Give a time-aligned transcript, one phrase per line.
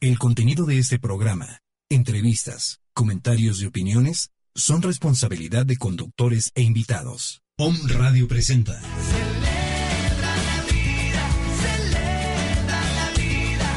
[0.00, 7.40] El contenido de este programa, entrevistas, comentarios y opiniones son responsabilidad de conductores e invitados.
[7.56, 8.78] Om Radio presenta.
[8.78, 11.30] Celebra la vida,
[11.62, 13.70] celebra la vida,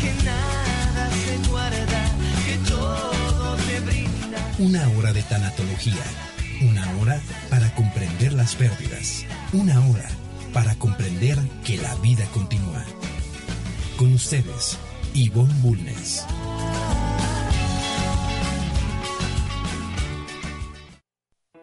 [0.00, 2.16] que nada se guarda,
[2.46, 4.54] que todo te brinda.
[4.60, 6.04] Una hora de tanatología.
[6.62, 7.20] Una hora
[7.50, 9.26] para comprender las pérdidas.
[9.52, 10.08] Una hora
[10.54, 12.86] para comprender que la vida continúa.
[13.98, 14.78] Con ustedes,
[15.14, 16.26] Ivonne Bulnes.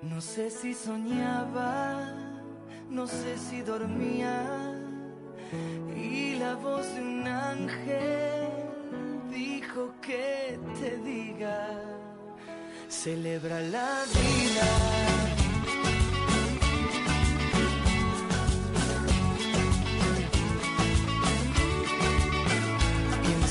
[0.03, 2.13] No sé si soñaba,
[2.90, 4.43] no sé si dormía,
[5.95, 8.49] y la voz de un ángel
[9.31, 11.68] dijo que te diga,
[12.88, 15.18] celebra la vida.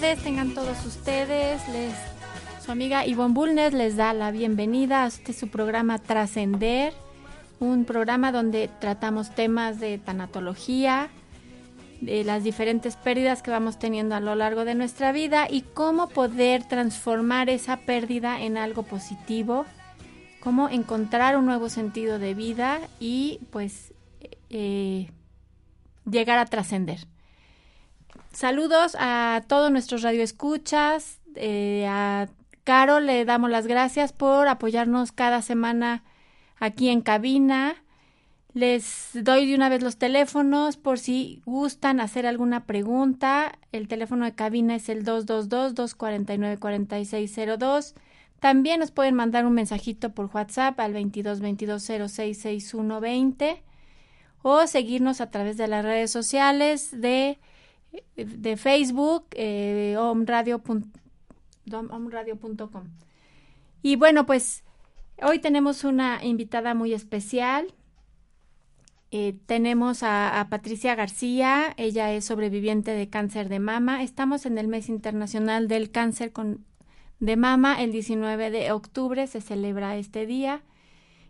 [0.00, 1.60] Tengan todos ustedes.
[2.64, 6.94] Su amiga Ivonne Bulnes les da la bienvenida a este su programa Trascender,
[7.58, 11.10] un programa donde tratamos temas de tanatología,
[12.00, 16.08] de las diferentes pérdidas que vamos teniendo a lo largo de nuestra vida y cómo
[16.08, 19.66] poder transformar esa pérdida en algo positivo,
[20.40, 23.92] cómo encontrar un nuevo sentido de vida y pues
[24.48, 25.10] eh,
[26.06, 27.09] llegar a trascender.
[28.32, 31.20] Saludos a todos nuestros radioescuchas.
[31.34, 32.28] Eh, a
[32.64, 36.04] Caro le damos las gracias por apoyarnos cada semana
[36.58, 37.82] aquí en cabina.
[38.52, 43.58] Les doy de una vez los teléfonos por si gustan hacer alguna pregunta.
[43.72, 47.94] El teléfono de cabina es el 222-249-4602.
[48.38, 53.60] También nos pueden mandar un mensajito por WhatsApp al 2222066120
[54.42, 57.38] o seguirnos a través de las redes sociales de
[58.16, 60.82] de Facebook, eh, omradio.com.
[63.82, 64.64] Y bueno, pues
[65.22, 67.74] hoy tenemos una invitada muy especial.
[69.12, 74.02] Eh, tenemos a, a Patricia García, ella es sobreviviente de cáncer de mama.
[74.02, 76.64] Estamos en el mes internacional del cáncer con,
[77.20, 80.62] de mama, el 19 de octubre se celebra este día.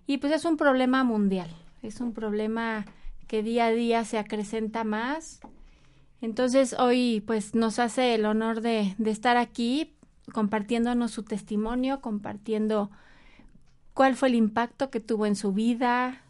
[0.06, 1.50] Y pues es un problema mundial,
[1.82, 2.86] es un problema
[3.26, 5.40] que día a día se acrecenta más.
[6.20, 9.94] Entonces hoy pues nos hace el honor de, estar aquí
[10.32, 12.90] compartiéndonos su testimonio, compartiendo
[13.94, 16.22] cuál fue el impacto que tuvo en su vida,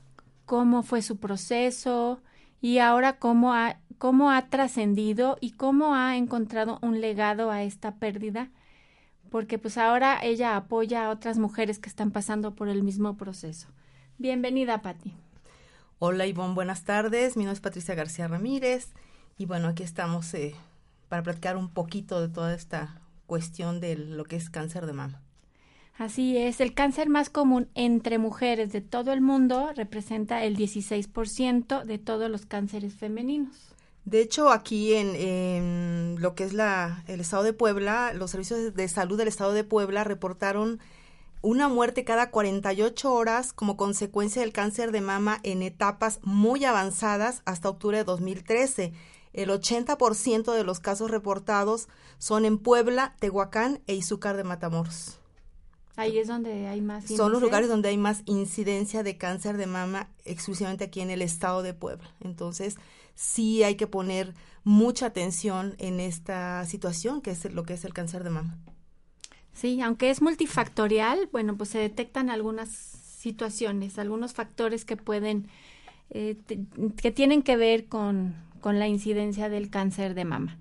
[0.46, 2.22] cómo fue su proceso
[2.60, 7.96] y ahora cómo ha, cómo ha trascendido y cómo ha encontrado un legado a esta
[7.96, 8.50] pérdida,
[9.28, 13.68] porque pues ahora ella apoya a otras mujeres que están pasando por el mismo proceso.
[14.18, 15.14] Bienvenida, Patti.
[15.98, 17.36] Hola, Ivonne, buenas tardes.
[17.36, 18.94] Mi nombre es Patricia García Ramírez
[19.40, 20.54] y bueno, aquí estamos eh,
[21.08, 25.22] para platicar un poquito de toda esta cuestión de lo que es cáncer de mama.
[25.96, 31.84] Así es, el cáncer más común entre mujeres de todo el mundo representa el 16%
[31.84, 33.74] de todos los cánceres femeninos.
[34.04, 38.88] De hecho, aquí en, lo que es la, el estado de Puebla, los servicios de
[38.88, 40.80] salud del estado de Puebla reportaron
[41.40, 47.40] una muerte cada 48 horas como consecuencia del cáncer de mama en etapas muy avanzadas
[47.46, 48.92] hasta octubre de 2013.
[49.32, 51.88] El 80% de los casos reportados
[52.18, 55.18] son en Puebla, Tehuacán e Izúcar de Matamoros.
[55.96, 57.04] Ahí es donde hay más.
[57.06, 61.20] Son los lugares donde hay más incidencia de cáncer de mama exclusivamente aquí en el
[61.20, 62.08] estado de Puebla.
[62.20, 62.76] Entonces,
[63.14, 64.34] sí hay que poner
[64.64, 68.58] mucha atención en esta situación que es lo que es el cáncer de mama.
[69.52, 75.48] Sí, aunque es multifactorial, bueno, pues se detectan algunas situaciones, algunos factores que pueden,
[76.08, 76.38] eh,
[76.96, 80.58] que tienen que ver con, con la incidencia del cáncer de mama.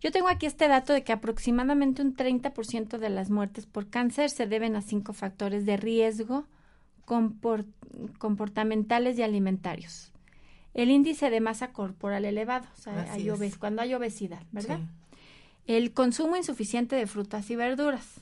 [0.00, 4.30] Yo tengo aquí este dato de que aproximadamente un 30% de las muertes por cáncer
[4.30, 6.46] se deben a cinco factores de riesgo
[8.18, 10.12] comportamentales y alimentarios.
[10.74, 14.80] El índice de masa corporal elevado, o sea, hay cuando hay obesidad, ¿verdad?
[15.66, 18.20] El consumo insuficiente de frutas y verduras.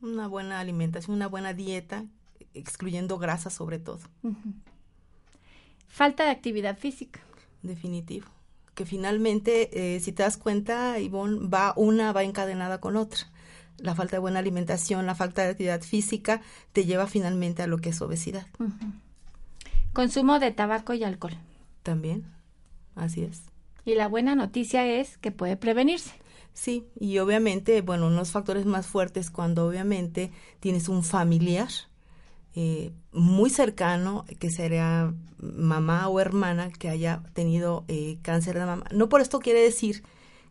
[0.00, 2.06] Una buena alimentación, una buena dieta,
[2.54, 4.00] excluyendo grasa sobre todo.
[5.88, 7.20] Falta de actividad física.
[7.62, 8.26] Definitivo.
[8.74, 13.20] Que finalmente, eh, si te das cuenta, Ivonne, va una va encadenada con otra.
[13.78, 17.78] La falta de buena alimentación, la falta de actividad física te lleva finalmente a lo
[17.78, 18.46] que es obesidad.
[19.92, 21.36] Consumo de tabaco y alcohol.
[21.82, 22.24] También,
[22.94, 23.42] así es.
[23.84, 26.12] Y la buena noticia es que puede prevenirse.
[26.52, 30.30] Sí, y obviamente, bueno, unos factores más fuertes cuando obviamente
[30.60, 31.68] tienes un familiar
[32.54, 38.84] eh, muy cercano, que sería mamá o hermana que haya tenido eh, cáncer de mama.
[38.92, 40.02] No por esto quiere decir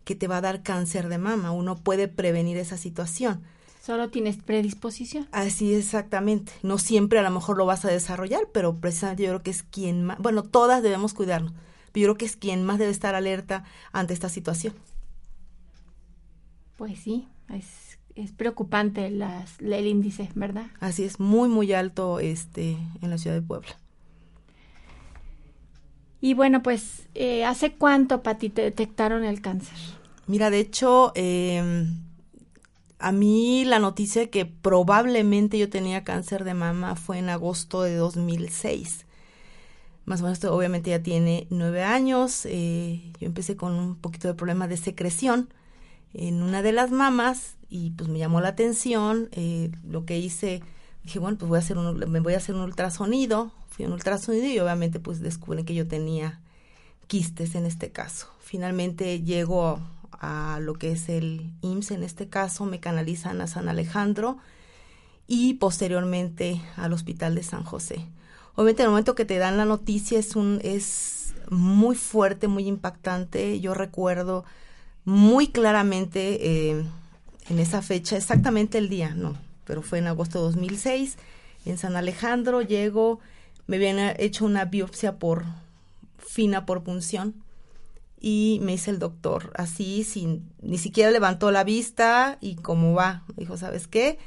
[0.06, 3.44] que te va a dar cáncer de mama, uno puede prevenir esa situación.
[3.82, 5.28] Solo tienes predisposición.
[5.32, 6.52] Así exactamente.
[6.64, 9.64] No siempre a lo mejor lo vas a desarrollar, pero precisamente yo creo que es
[9.64, 11.54] quien más, bueno, todas debemos cuidarnos,
[11.92, 14.74] pero yo creo que es quien más debe estar alerta ante esta situación.
[16.76, 17.89] Pues sí, es,
[18.24, 20.68] es preocupante las, el índice, ¿verdad?
[20.80, 23.78] Así es, muy, muy alto este, en la ciudad de Puebla.
[26.22, 29.78] Y bueno, pues, eh, ¿hace cuánto, Pati, te detectaron el cáncer?
[30.28, 31.88] Mira, de hecho, eh,
[33.00, 37.96] a mí la noticia que probablemente yo tenía cáncer de mama fue en agosto de
[37.96, 39.06] 2006.
[40.04, 42.46] Más o menos, obviamente ya tiene nueve años.
[42.46, 45.54] Eh, yo empecé con un poquito de problema de secreción
[46.14, 49.30] en una de las mamas y pues me llamó la atención.
[49.32, 50.62] Eh, lo que hice,
[51.04, 53.52] dije, bueno, pues voy a hacer un, me voy a hacer un ultrasonido.
[53.70, 56.40] Fui a un ultrasonido y obviamente pues descubrí que yo tenía
[57.08, 58.28] quistes en este caso.
[58.40, 59.80] Finalmente llego
[60.12, 64.38] a lo que es el IMSS en este caso, me canalizan a San Alejandro
[65.28, 68.06] y posteriormente al Hospital de San José.
[68.56, 73.60] Obviamente el momento que te dan la noticia es un es muy fuerte, muy impactante.
[73.60, 74.44] Yo recuerdo
[75.06, 76.84] muy claramente eh,
[77.50, 81.18] en esa fecha, exactamente el día, no, pero fue en agosto de 2006,
[81.66, 83.20] en San Alejandro, llego,
[83.68, 85.46] me habían hecho una biopsia por
[86.18, 87.36] fina por punción
[88.20, 93.24] y me dice el doctor así, sin, ni siquiera levantó la vista y cómo va,
[93.36, 94.20] dijo, ¿sabes qué?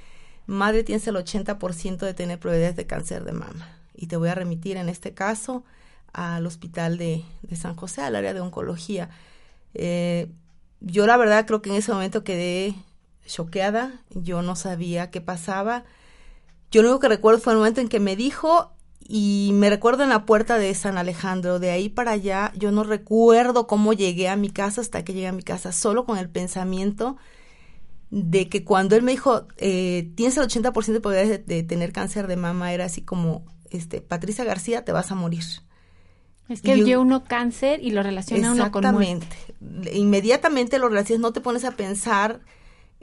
[0.47, 4.35] Madre tienes el 80% de tener probabilidades de cáncer de mama y te voy a
[4.35, 5.65] remitir en este caso
[6.13, 9.11] al hospital de, de San José, al área de oncología.
[9.75, 10.29] Eh,
[10.81, 12.75] yo la verdad creo que en ese momento quedé
[13.27, 15.85] choqueada, yo no sabía qué pasaba.
[16.71, 20.05] Yo lo único que recuerdo fue el momento en que me dijo y me recuerdo
[20.05, 24.29] en la puerta de San Alejandro, de ahí para allá, yo no recuerdo cómo llegué
[24.29, 27.17] a mi casa hasta que llegué a mi casa, solo con el pensamiento
[28.11, 31.93] de que cuando él me dijo, eh, tienes el 80% de probabilidades de, de, tener
[31.93, 35.45] cáncer de mama, era así como, este, Patricia García, te vas a morir.
[36.49, 39.37] Es que vio uno cáncer y lo relaciona uno con muerte.
[39.95, 42.41] Inmediatamente lo relacionas, no te pones a pensar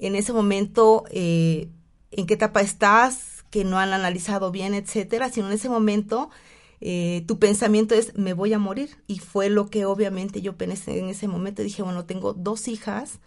[0.01, 1.70] en ese momento eh,
[2.12, 6.29] en qué etapa estás, que no han analizado bien, etcétera, sino en ese momento
[6.82, 11.00] eh, tu pensamiento es me voy a morir y fue lo que obviamente yo pensé
[11.00, 13.20] en ese momento dije bueno tengo dos hijas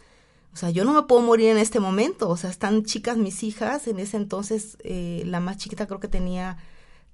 [0.53, 2.29] O sea, yo no me puedo morir en este momento.
[2.29, 3.87] O sea, están chicas mis hijas.
[3.89, 6.59] En ese entonces, eh, la más chiquita creo que tenía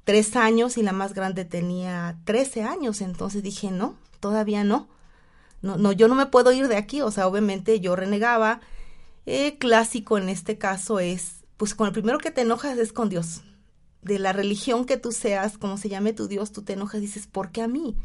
[0.04, 3.00] tres años y la más grande tenía trece años.
[3.00, 4.88] Entonces dije, no, todavía no.
[5.62, 7.00] No, no, yo no me puedo ir de aquí.
[7.02, 8.60] O sea, obviamente yo renegaba.
[9.30, 13.08] Eh, clásico en este caso es, pues con el primero que te enojas es con
[13.08, 13.42] Dios.
[14.02, 17.06] De la religión que tú seas, como se llame tu Dios, tú te enojas y
[17.06, 17.96] dices, ¿por qué a mí?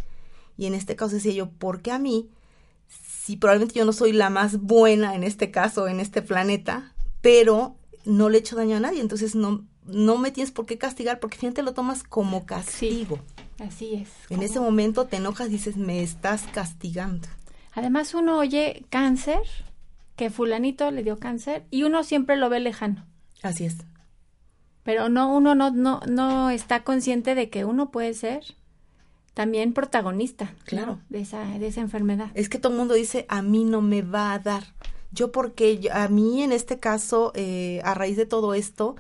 [0.58, 2.30] Y en este caso decía yo, ¿por qué a mí?
[3.24, 7.78] si probablemente yo no soy la más buena en este caso, en este planeta, pero
[8.04, 11.22] no le he hecho daño a nadie, entonces no, no me tienes por qué castigar
[11.22, 13.20] porque finalmente lo tomas como castigo.
[13.60, 14.10] así es.
[14.30, 17.30] En ese momento te enojas y dices, me estás castigando.
[17.76, 19.40] Además uno oye cáncer,
[20.16, 23.06] que fulanito le dio cáncer y uno siempre lo ve lejano.
[23.42, 23.78] Así es.
[24.84, 28.44] Pero no uno no no no está consciente de que uno puede ser
[29.34, 32.32] también protagonista, claro, de esa de esa enfermedad.
[32.36, 34.64] Es que todo el mundo dice a mí no me va a dar.
[35.12, 38.96] Yo porque a mí en este caso eh, a raíz de todo esto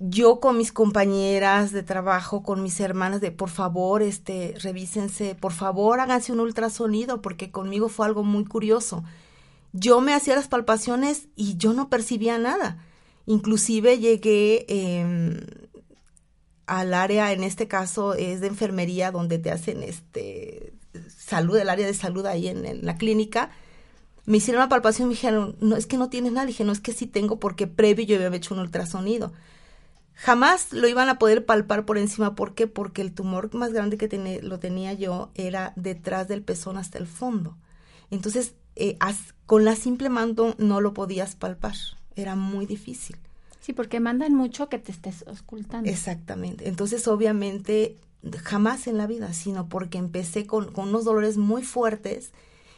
[0.00, 5.52] yo con mis compañeras de trabajo, con mis hermanas de por favor, este, revísense, por
[5.52, 9.04] favor, háganse un ultrasonido porque conmigo fue algo muy curioso.
[9.72, 12.84] Yo me hacía las palpaciones y yo no percibía nada.
[13.26, 15.40] Inclusive llegué eh,
[16.66, 20.72] al área, en este caso es de enfermería, donde te hacen este
[21.08, 23.50] salud, el área de salud ahí en, la clínica.
[24.26, 26.46] Me hicieron una palpación y me dijeron, no, es que no tienes nada.
[26.46, 29.32] dije, no, es que sí tengo porque previo yo había hecho un ultrasonido.
[30.14, 32.34] Jamás lo iban a poder palpar por encima.
[32.34, 32.66] ¿Por qué?
[32.66, 37.06] Porque el tumor más grande que lo tenía yo era detrás del pezón hasta el
[37.06, 37.56] fondo.
[38.10, 38.98] Entonces, eh,
[39.46, 41.74] con la simple mando no lo podías palpar.
[42.16, 43.16] Era muy difícil.
[43.60, 45.90] Sí, porque mandan mucho que te estés ocultando.
[45.90, 46.68] Exactamente.
[46.68, 47.96] Entonces, obviamente,
[48.42, 52.32] jamás en la vida, sino porque empecé con, con unos dolores muy fuertes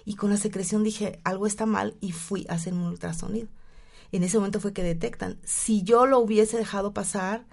[0.04, 3.48] y con la secreción dije, algo está mal y fui a hacer un ultrasonido.
[4.10, 5.38] En ese momento fue que detectan.
[5.44, 7.44] Si yo lo hubiese dejado pasar,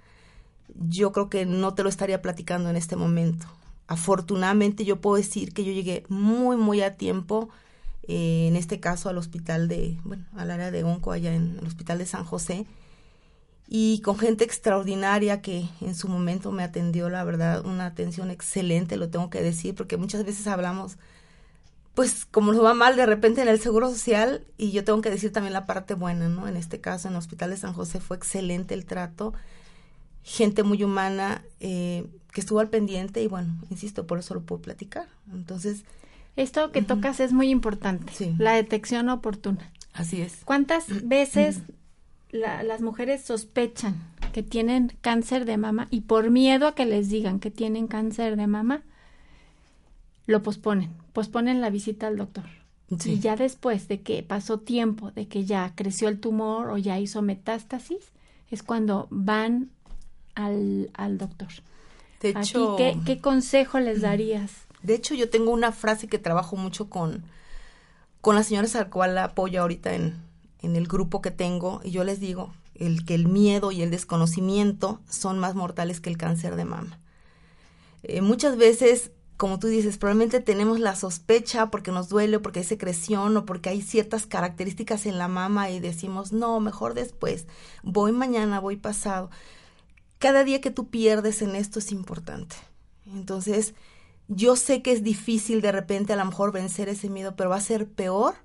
[0.75, 3.47] yo creo que no te lo estaría platicando en este momento.
[3.87, 7.49] Afortunadamente yo puedo decir que yo llegué muy, muy a tiempo,
[8.11, 11.67] eh, en este caso al hospital de, bueno, al área de Onco, allá en el
[11.67, 12.65] hospital de San José,
[13.67, 18.97] y con gente extraordinaria que en su momento me atendió, la verdad, una atención excelente,
[18.97, 20.97] lo tengo que decir, porque muchas veces hablamos,
[21.93, 25.11] pues como nos va mal de repente en el Seguro Social, y yo tengo que
[25.11, 26.47] decir también la parte buena, ¿no?
[26.47, 29.35] En este caso, en el Hospital de San José fue excelente el trato,
[30.23, 34.63] gente muy humana eh, que estuvo al pendiente y bueno, insisto, por eso lo puedo
[34.63, 35.07] platicar.
[35.31, 35.83] Entonces...
[36.35, 39.71] Esto que tocas es muy importante, la detección oportuna.
[39.93, 40.41] Así es.
[40.45, 41.61] ¿Cuántas veces
[42.31, 43.95] las mujeres sospechan
[44.31, 48.35] que tienen cáncer de mama y por miedo a que les digan que tienen cáncer
[48.35, 48.83] de mama,
[50.25, 52.45] lo posponen, posponen la visita al doctor.
[53.05, 56.99] Y ya después de que pasó tiempo, de que ya creció el tumor o ya
[56.99, 58.11] hizo metástasis,
[58.49, 59.69] es cuando van
[60.33, 61.49] al, al doctor.
[62.21, 64.51] De hecho, ¿qué, ¿qué, consejo les darías?
[64.83, 67.23] De hecho, yo tengo una frase que trabajo mucho con,
[68.21, 70.21] con las señoras al cual apoyo ahorita en,
[70.61, 73.91] en el grupo que tengo y yo les digo el que el miedo y el
[73.91, 76.99] desconocimiento son más mortales que el cáncer de mama.
[78.03, 82.65] Eh, muchas veces, como tú dices, probablemente tenemos la sospecha porque nos duele, porque hay
[82.65, 87.47] secreción o porque hay ciertas características en la mama y decimos, no, mejor después,
[87.83, 89.29] voy mañana, voy pasado.
[90.17, 92.55] Cada día que tú pierdes en esto es importante.
[93.05, 93.73] Entonces,
[94.29, 97.57] yo sé que es difícil de repente a lo mejor vencer ese miedo, pero va
[97.57, 98.35] a ser peor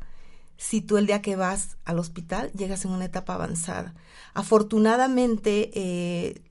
[0.56, 3.94] si tú el día que vas al hospital llegas en una etapa avanzada.
[4.32, 6.42] Afortunadamente, eh,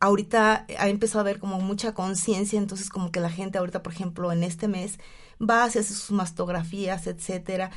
[0.00, 3.92] ahorita ha empezado a haber como mucha conciencia, entonces como que la gente ahorita, por
[3.92, 4.98] ejemplo, en este mes
[5.40, 7.70] va a hacer sus mastografías, etcétera.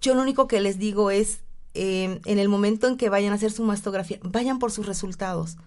[0.00, 1.40] Yo lo único que les digo es,
[1.74, 5.58] eh, en el momento en que vayan a hacer su mastografía, vayan por sus resultados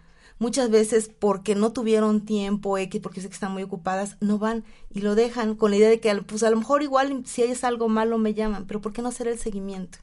[0.43, 4.65] muchas veces porque no tuvieron tiempo X, porque sé que están muy ocupadas, no van
[4.93, 7.53] y lo dejan con la idea de que pues a lo mejor igual si hay
[7.63, 9.99] algo malo me llaman, pero ¿por qué no hacer el seguimiento?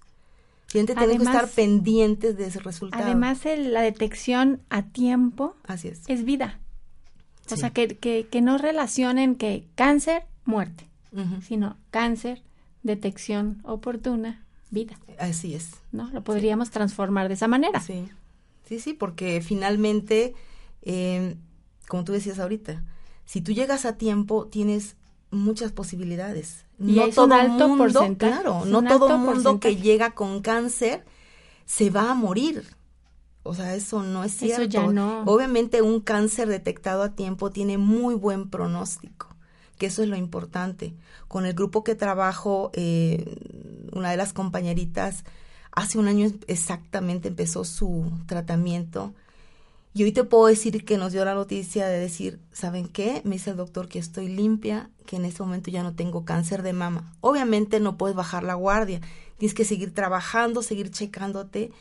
[0.68, 3.04] Gente tiene que estar pendientes de ese resultado.
[3.04, 6.02] Además, la detección a tiempo Así es.
[6.06, 6.58] es vida.
[7.52, 10.88] O sea, que, que, que, no relacionen que cáncer, muerte,
[11.42, 12.40] sino cáncer,
[12.84, 14.96] detección oportuna, vida.
[15.18, 15.72] Así es.
[15.90, 16.08] ¿No?
[16.12, 17.80] Lo podríamos transformar de esa manera.
[17.80, 18.08] Sí.
[18.70, 20.32] Sí, sí, porque finalmente,
[20.82, 21.34] eh,
[21.88, 22.84] como tú decías ahorita,
[23.24, 24.94] si tú llegas a tiempo, tienes
[25.32, 26.66] muchas posibilidades.
[26.78, 31.04] Y no todo alto mundo, claro, no todo mundo que llega con cáncer
[31.64, 32.62] se va a morir.
[33.42, 34.62] O sea, eso no es cierto.
[34.62, 35.24] Eso ya no.
[35.24, 39.34] Obviamente un cáncer detectado a tiempo tiene muy buen pronóstico,
[39.78, 40.94] que eso es lo importante.
[41.26, 43.34] Con el grupo que trabajo, eh,
[43.90, 45.24] una de las compañeritas
[45.80, 49.14] hace un año exactamente empezó su tratamiento.
[49.92, 53.22] Y hoy te puedo decir que nos dio la noticia de decir, ¿saben qué?
[53.24, 56.62] Me dice el doctor que estoy limpia, que en este momento ya no tengo cáncer
[56.62, 57.12] de mama.
[57.20, 59.00] Obviamente no puedes bajar la guardia,
[59.38, 61.72] tienes que seguir trabajando, seguir checándote,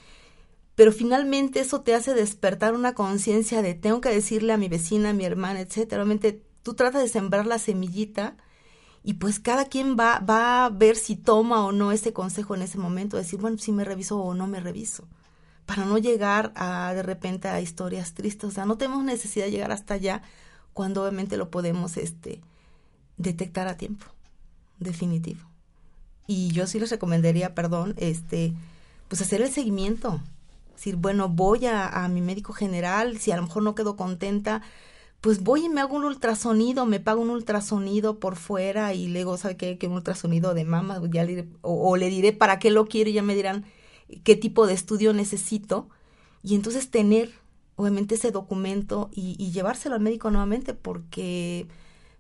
[0.73, 5.09] pero finalmente eso te hace despertar una conciencia de tengo que decirle a mi vecina,
[5.09, 5.97] a mi hermana, etcétera.
[5.97, 8.37] Realmente tú tratas de sembrar la semillita
[9.03, 12.61] y pues cada quien va, va a ver si toma o no ese consejo en
[12.61, 15.07] ese momento, decir, bueno, si me reviso o no me reviso,
[15.65, 19.51] para no llegar a de repente a historias tristes, o sea, no tenemos necesidad de
[19.51, 20.21] llegar hasta allá
[20.73, 22.41] cuando obviamente lo podemos este,
[23.17, 24.05] detectar a tiempo,
[24.79, 25.41] definitivo.
[26.27, 28.53] Y yo sí les recomendaría, perdón, este,
[29.07, 30.21] pues hacer el seguimiento,
[30.75, 34.61] decir, bueno, voy a, a mi médico general, si a lo mejor no quedo contenta,
[35.21, 39.37] pues voy y me hago un ultrasonido, me pago un ultrasonido por fuera y luego,
[39.37, 39.77] ¿sabe qué?
[39.77, 43.13] Que un ultrasonido de mama, ya le, o, le diré para qué lo quiero y
[43.13, 43.65] ya me dirán
[44.23, 45.89] qué tipo de estudio necesito.
[46.41, 47.31] Y entonces tener,
[47.75, 51.67] obviamente, ese documento y, llevárselo al médico nuevamente porque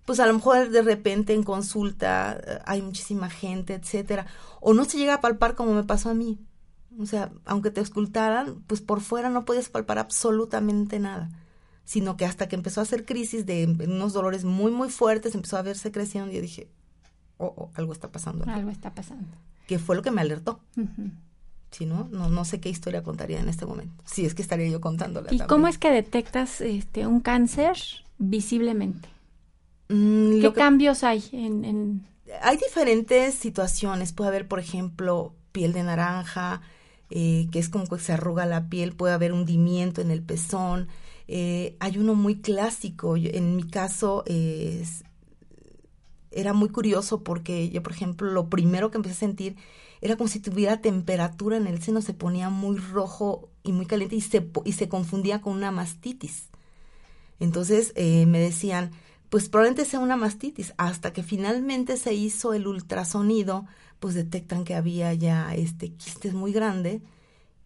[0.05, 4.25] pues a lo mejor de repente en consulta eh, hay muchísima gente, etcétera,
[4.59, 6.39] o no se llega a palpar como me pasó a mí.
[6.99, 11.29] O sea, aunque te escultaran, pues por fuera no podías palpar absolutamente nada
[11.89, 15.57] sino que hasta que empezó a hacer crisis de unos dolores muy, muy fuertes, empezó
[15.57, 16.69] a verse creciendo y yo dije,
[17.37, 18.45] oh, oh algo está pasando.
[18.47, 19.25] Algo está pasando.
[19.65, 20.59] Que fue lo que me alertó.
[21.71, 24.03] Si no, no, no sé qué historia contaría en este momento.
[24.05, 25.33] Si es que estaría yo contándola.
[25.33, 27.75] ¿Y cómo es que detectas este, un cáncer
[28.19, 29.09] visiblemente?
[29.87, 32.05] Mm, ¿Qué cambios hay en,
[32.43, 34.13] Hay diferentes situaciones.
[34.13, 36.61] Puede haber, por ejemplo, piel de naranja,
[37.09, 38.93] eh, que es como que se arruga la piel.
[38.93, 40.87] Puede haber hundimiento en el pezón.
[41.31, 44.23] Eh, hay uno muy clásico, en mi caso
[46.31, 49.55] era muy curioso porque yo, por ejemplo, lo primero que empecé a sentir
[50.01, 54.15] era como si tuviera temperatura en el seno, se ponía muy rojo y muy caliente
[54.15, 56.49] y se, y se confundía con una mastitis.
[57.39, 58.91] Entonces eh, me decían,
[59.29, 60.73] pues probablemente sea una mastitis.
[60.77, 63.65] Hasta que finalmente se hizo el ultrasonido,
[63.99, 67.01] pues detectan que había ya este quistes muy grande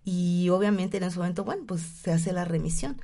[0.03, 2.97] y obviamente en ese momento, bueno, pues se hace la remisión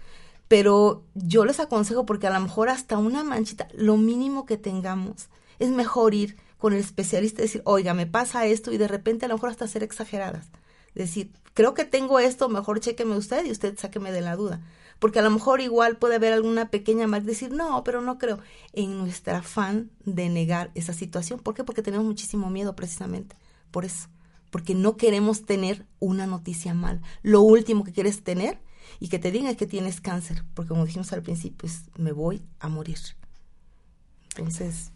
[0.49, 5.29] pero yo les aconsejo porque a lo mejor hasta una manchita, lo mínimo que tengamos,
[5.59, 9.25] es mejor ir con el especialista y decir, oiga, me pasa esto y de repente
[9.25, 10.47] a lo mejor hasta ser exageradas.
[10.95, 14.59] Decir, creo que tengo esto, mejor chéqueme usted y usted sáqueme de la duda.
[14.97, 18.39] Porque a lo mejor igual puede haber alguna pequeña marca, decir, no, pero no creo.
[18.73, 21.39] En nuestra afán de negar esa situación.
[21.39, 21.63] ¿Por qué?
[21.63, 23.37] Porque tenemos muchísimo miedo precisamente.
[23.71, 24.09] Por eso.
[24.49, 27.01] Porque no queremos tener una noticia mal.
[27.21, 28.59] Lo último que quieres tener
[28.99, 32.41] y que te digan que tienes cáncer, porque como dijimos al principio, es, me voy
[32.59, 32.99] a morir.
[34.35, 34.91] Entonces...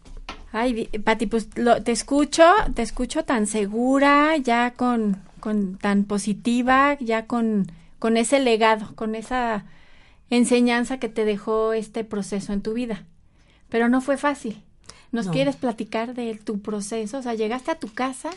[0.52, 7.26] Ay, Pati, pues te escucho, te escucho tan segura, ya con, con tan positiva, ya
[7.26, 7.66] con,
[7.98, 9.64] con ese legado, con esa
[10.30, 13.04] enseñanza que te dejó este proceso en tu vida.
[13.68, 14.62] Pero no fue fácil.
[15.10, 17.18] ¿Nos quieres platicar de tu proceso?
[17.18, 18.30] O sea, llegaste a tu casa,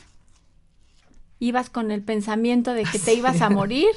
[1.39, 3.89] ibas con el pensamiento de que te ibas a morir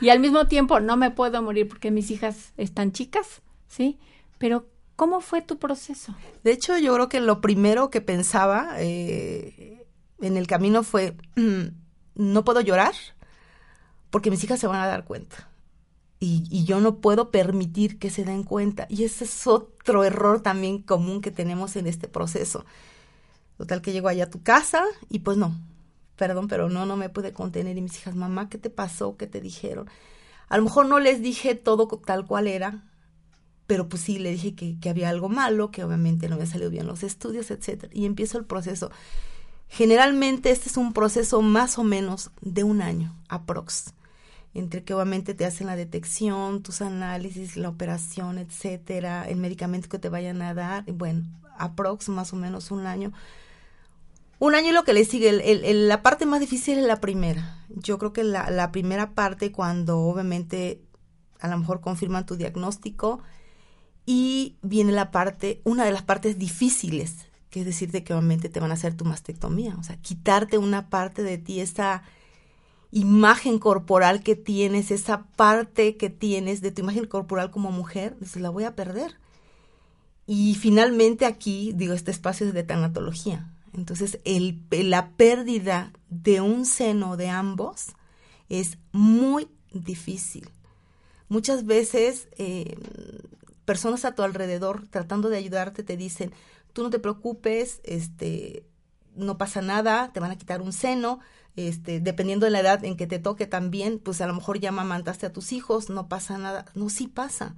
[0.00, 3.98] y al mismo tiempo no me puedo morir porque mis hijas están chicas, ¿sí?
[4.38, 6.14] Pero ¿cómo fue tu proceso?
[6.44, 9.86] De hecho, yo creo que lo primero que pensaba eh,
[10.20, 11.68] en el camino fue, mm,
[12.14, 12.94] no puedo llorar
[14.10, 15.48] porque mis hijas se van a dar cuenta.
[16.20, 18.86] Y, y, yo no puedo permitir que se den cuenta.
[18.88, 22.64] Y ese es otro error también común que tenemos en este proceso.
[23.56, 25.54] Total que llego allá a tu casa y pues no,
[26.18, 27.78] perdón, pero no, no me pude contener.
[27.78, 29.16] Y mis hijas, mamá, ¿qué te pasó?
[29.16, 29.88] ¿Qué te dijeron?
[30.48, 32.84] A lo mejor no les dije todo tal cual era,
[33.66, 36.70] pero pues sí le dije que, que había algo malo, que obviamente no me salido
[36.70, 37.92] bien los estudios, etcétera.
[37.94, 38.90] Y empiezo el proceso.
[39.68, 43.94] Generalmente este es un proceso más o menos de un año, aprox.
[44.54, 49.98] Entre que obviamente te hacen la detección, tus análisis, la operación, etcétera, el medicamento que
[49.98, 51.26] te vayan a dar, bueno,
[51.58, 53.12] aprox más o menos un año
[54.38, 57.64] un año y lo que le sigue, el, la parte más difícil es la primera.
[57.68, 60.82] Yo creo que la, la, primera parte cuando obviamente
[61.40, 63.20] a lo mejor confirman tu diagnóstico
[64.06, 68.60] y viene la parte, una de las partes difíciles, que es decirte que obviamente te
[68.60, 72.02] van a hacer tu mastectomía, o sea, quitarte una parte de ti, esa
[72.90, 78.40] imagen corporal que tienes, esa parte que tienes de tu imagen corporal como mujer, dices,
[78.40, 79.18] la voy a perder.
[80.26, 86.66] Y finalmente aquí, digo, este espacio es de tanatología entonces, el, la pérdida de un
[86.66, 87.88] seno de ambos
[88.48, 90.50] es muy difícil.
[91.28, 92.76] Muchas veces eh,
[93.64, 96.32] personas a tu alrededor tratando de ayudarte te dicen,
[96.72, 98.64] tú no te preocupes, este,
[99.14, 101.20] no pasa nada, te van a quitar un seno,
[101.54, 104.72] este, dependiendo de la edad en que te toque también, pues a lo mejor ya
[104.72, 106.64] mamantaste a tus hijos, no pasa nada.
[106.74, 107.54] No, sí pasa.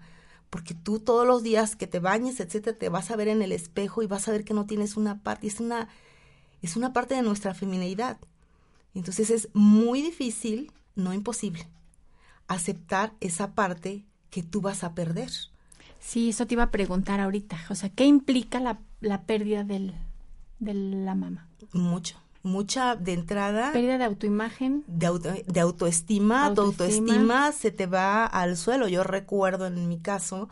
[0.50, 3.52] Porque tú todos los días que te bañes, etcétera, te vas a ver en el
[3.52, 5.88] espejo y vas a ver que no tienes una parte, es una,
[6.62, 8.18] es una parte de nuestra feminidad.
[8.94, 11.66] Entonces es muy difícil, no imposible,
[12.48, 15.30] aceptar esa parte que tú vas a perder.
[16.00, 17.58] Sí, eso te iba a preguntar ahorita.
[17.68, 19.94] O sea, ¿qué implica la, la pérdida del,
[20.58, 21.46] de la mama?
[21.72, 23.72] Mucho, mucha de entrada.
[23.72, 24.82] Pérdida de autoimagen.
[24.86, 28.88] De, auto, de autoestima, tu autoestima se te va al suelo.
[28.88, 30.48] Yo recuerdo en mi caso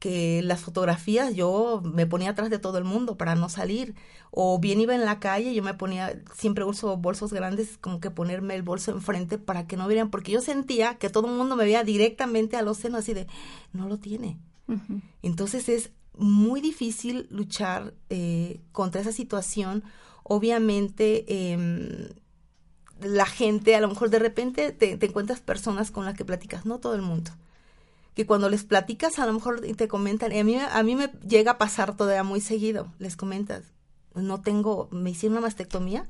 [0.00, 3.94] que las fotografías yo me ponía atrás de todo el mundo para no salir.
[4.32, 8.10] O bien iba en la calle, yo me ponía, siempre uso bolsos grandes, como que
[8.10, 11.54] ponerme el bolso enfrente para que no vieran, porque yo sentía que todo el mundo
[11.54, 13.28] me veía directamente a los senos, así de,
[13.72, 14.38] no lo tiene.
[15.22, 19.84] Entonces es muy difícil luchar eh, contra esa situación.
[20.22, 22.14] Obviamente, eh,
[23.02, 26.66] la gente, a lo mejor de repente te, te, encuentras personas con las que platicas,
[26.66, 27.32] no todo el mundo.
[28.20, 31.10] Que cuando les platicas, a lo mejor te comentan, y a mí, a mí me
[31.26, 33.62] llega a pasar todavía muy seguido, les comentas,
[34.14, 36.06] no tengo, me hicieron una mastectomía,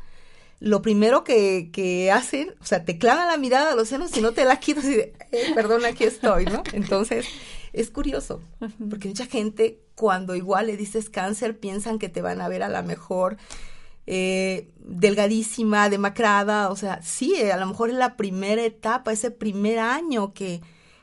[0.59, 4.23] lo primero que, que hacen, o sea, te clavan la mirada a los senos y
[4.23, 6.65] no te la quitas y de, eh, perdón, aquí estoy, ¿no?
[6.73, 7.27] Entonces,
[7.73, 8.43] es curioso,
[8.91, 12.69] porque mucha gente cuando igual le dices cáncer piensan que te van a ver a
[12.69, 13.37] la mejor
[14.09, 19.79] eh, delgadísima, demacrada, o sea, sí, a lo mejor es la primera etapa, ese primer
[19.79, 20.61] año que,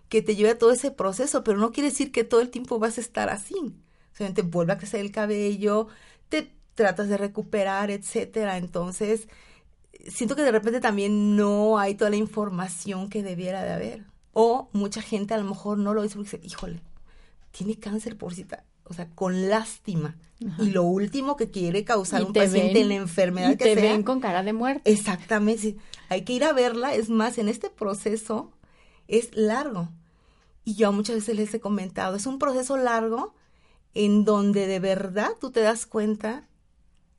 [0.09, 2.97] que te lleva todo ese proceso, pero no quiere decir que todo el tiempo vas
[2.97, 3.55] a estar así.
[3.55, 5.87] O sea, te vuelve a crecer el cabello,
[6.29, 8.57] te tratas de recuperar, etcétera.
[8.57, 9.27] Entonces,
[10.07, 14.05] siento que de repente también no hay toda la información que debiera de haber.
[14.33, 16.81] O mucha gente a lo mejor no lo dice porque dice, híjole,
[17.51, 20.15] tiene cáncer por cita, o sea, con lástima.
[20.47, 20.63] Ajá.
[20.63, 23.81] Y lo último que quiere causar un paciente ven, en la enfermedad y que te
[23.81, 23.91] sea.
[23.91, 24.91] ven con cara de muerte.
[24.91, 25.75] Exactamente.
[26.09, 26.93] Hay que ir a verla.
[26.93, 28.51] Es más, en este proceso
[29.07, 29.89] es largo.
[30.63, 33.33] Y yo muchas veces les he comentado, es un proceso largo
[33.93, 36.47] en donde de verdad tú te das cuenta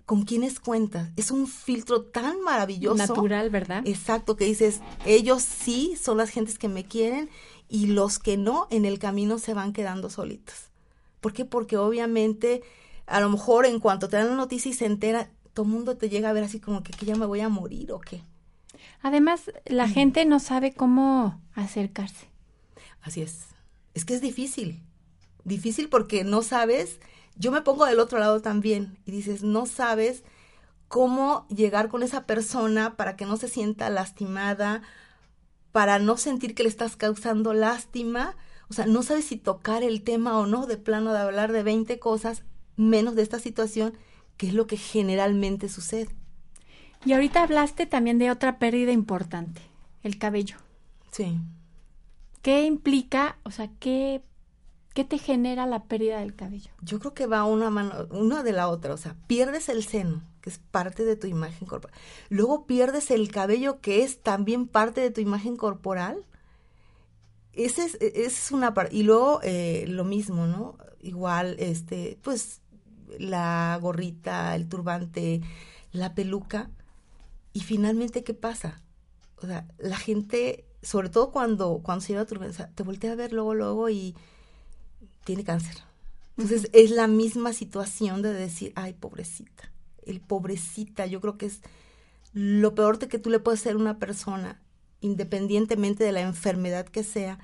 [0.04, 1.10] con quiénes cuentas.
[1.16, 2.96] Es un filtro tan maravilloso.
[2.96, 3.82] Natural, ¿verdad?
[3.86, 7.28] Exacto, que dices, ellos sí son las gentes que me quieren
[7.68, 10.70] y los que no en el camino se van quedando solitos.
[11.20, 11.44] ¿Por qué?
[11.44, 12.62] Porque obviamente
[13.06, 15.96] a lo mejor en cuanto te dan la noticia y se entera, todo el mundo
[15.96, 18.22] te llega a ver así como que, que ya me voy a morir o qué.
[19.00, 19.90] Además, la mm.
[19.90, 22.26] gente no sabe cómo acercarse.
[23.00, 23.46] Así es.
[23.94, 24.82] Es que es difícil.
[25.44, 27.00] Difícil porque no sabes
[27.38, 30.24] yo me pongo del otro lado también y dices, no sabes
[30.88, 34.82] cómo llegar con esa persona para que no se sienta lastimada,
[35.70, 38.36] para no sentir que le estás causando lástima.
[38.68, 41.62] O sea, no sabes si tocar el tema o no, de plano de hablar de
[41.62, 42.42] 20 cosas,
[42.76, 43.96] menos de esta situación,
[44.36, 46.08] que es lo que generalmente sucede.
[47.04, 49.62] Y ahorita hablaste también de otra pérdida importante,
[50.02, 50.56] el cabello.
[51.10, 51.40] Sí.
[52.42, 54.22] ¿Qué implica, o sea, qué
[54.98, 56.72] ¿Qué te genera la pérdida del cabello?
[56.80, 58.92] Yo creo que va una mano, una de la otra.
[58.92, 61.96] O sea, pierdes el seno, que es parte de tu imagen corporal.
[62.30, 66.24] Luego pierdes el cabello, que es también parte de tu imagen corporal.
[67.52, 68.96] Ese es, es una parte.
[68.96, 70.76] Y luego eh, lo mismo, ¿no?
[71.00, 72.60] Igual, este, pues,
[73.20, 75.42] la gorrita, el turbante,
[75.92, 76.72] la peluca.
[77.58, 78.80] Y finalmente, ¿qué pasa?
[79.42, 83.32] O sea, la gente, sobre todo cuando, cuando se lleva sea, te voltea a ver
[83.32, 84.14] luego, luego y
[85.24, 85.74] tiene cáncer.
[86.36, 89.72] Entonces es la misma situación de decir, ay, pobrecita,
[90.06, 91.62] el pobrecita, yo creo que es
[92.32, 94.62] lo peor de que tú le puedes hacer a una persona,
[95.00, 97.40] independientemente de la enfermedad que sea,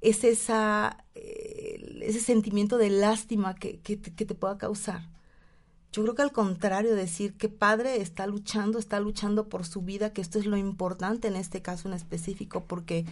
[0.00, 5.10] es esa, eh, ese sentimiento de lástima que, que, que te pueda causar.
[5.92, 10.12] Yo creo que al contrario, decir que padre está luchando, está luchando por su vida,
[10.12, 13.04] que esto es lo importante en este caso en específico, porque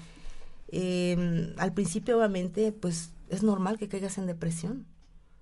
[0.68, 4.86] eh, al principio obviamente pues es normal que caigas en depresión.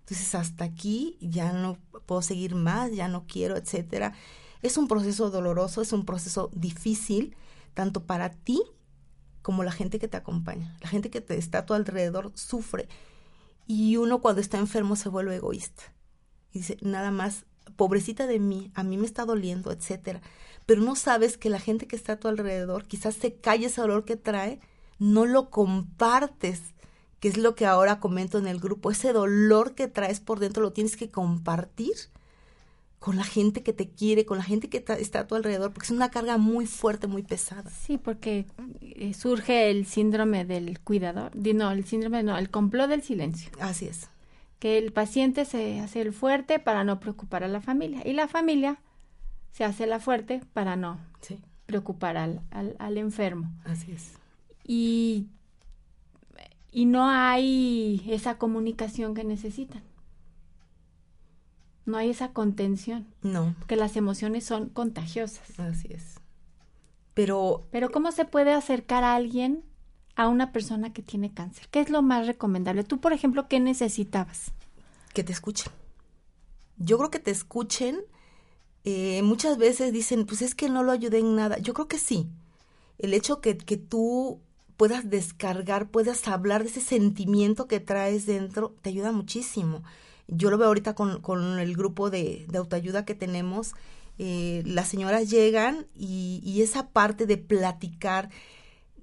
[0.01, 4.15] Entonces, hasta aquí ya no puedo seguir más, ya no quiero, etcétera.
[4.63, 7.35] Es un proceso doloroso, es un proceso difícil,
[7.75, 8.63] tanto para ti
[9.43, 10.77] como la gente que te acompaña.
[10.81, 12.89] La gente que te está a tu alrededor sufre.
[13.67, 15.83] Y uno cuando está enfermo se vuelve egoísta.
[16.53, 17.45] Y dice, nada más,
[17.77, 20.21] pobrecita de mí, a mí me está doliendo, etcétera.
[20.65, 23.81] Pero no sabes que la gente que está a tu alrededor quizás se calle ese
[23.81, 24.61] dolor que trae,
[24.99, 26.63] no lo compartes
[27.21, 30.63] que es lo que ahora comento en el grupo, ese dolor que traes por dentro
[30.63, 31.95] lo tienes que compartir
[32.99, 35.87] con la gente que te quiere, con la gente que está a tu alrededor, porque
[35.87, 37.71] es una carga muy fuerte, muy pesada.
[37.71, 38.47] Sí, porque
[38.81, 43.51] eh, surge el síndrome del cuidador, no, el síndrome, no, el complot del silencio.
[43.61, 44.09] Así es.
[44.59, 48.27] Que el paciente se hace el fuerte para no preocupar a la familia y la
[48.29, 48.79] familia
[49.53, 53.51] se hace la fuerte para no Sí, preocupar al, al, al enfermo.
[53.65, 54.13] así es.
[54.65, 55.29] Y,
[56.73, 59.83] y no hay esa comunicación que necesitan.
[61.85, 65.59] No hay esa contención, No, que las emociones son contagiosas.
[65.61, 66.19] así es.
[67.15, 69.63] Pero Pero ¿cómo se puede acercar a alguien,
[70.17, 71.69] a una persona que tiene cáncer?
[71.71, 72.85] ¿Qué es lo más recomendable?
[72.85, 74.53] Tú, por ejemplo, ¿qué necesitabas?
[75.15, 75.73] que te escuchen.
[76.77, 78.01] Yo creo que te escuchen.
[78.85, 81.59] eh, muchas veces dicen, pues es que no lo ayudé en nada.
[81.59, 82.29] Yo creo que sí.
[82.99, 84.41] El hecho que, que tú
[84.77, 89.83] puedas descargar, puedas hablar de ese sentimiento que traes dentro, te ayuda muchísimo.
[90.29, 93.75] Yo lo veo ahorita con, con el grupo de, de autoayuda que tenemos.
[94.19, 98.31] eh, las señoras llegan y, y esa parte de platicar,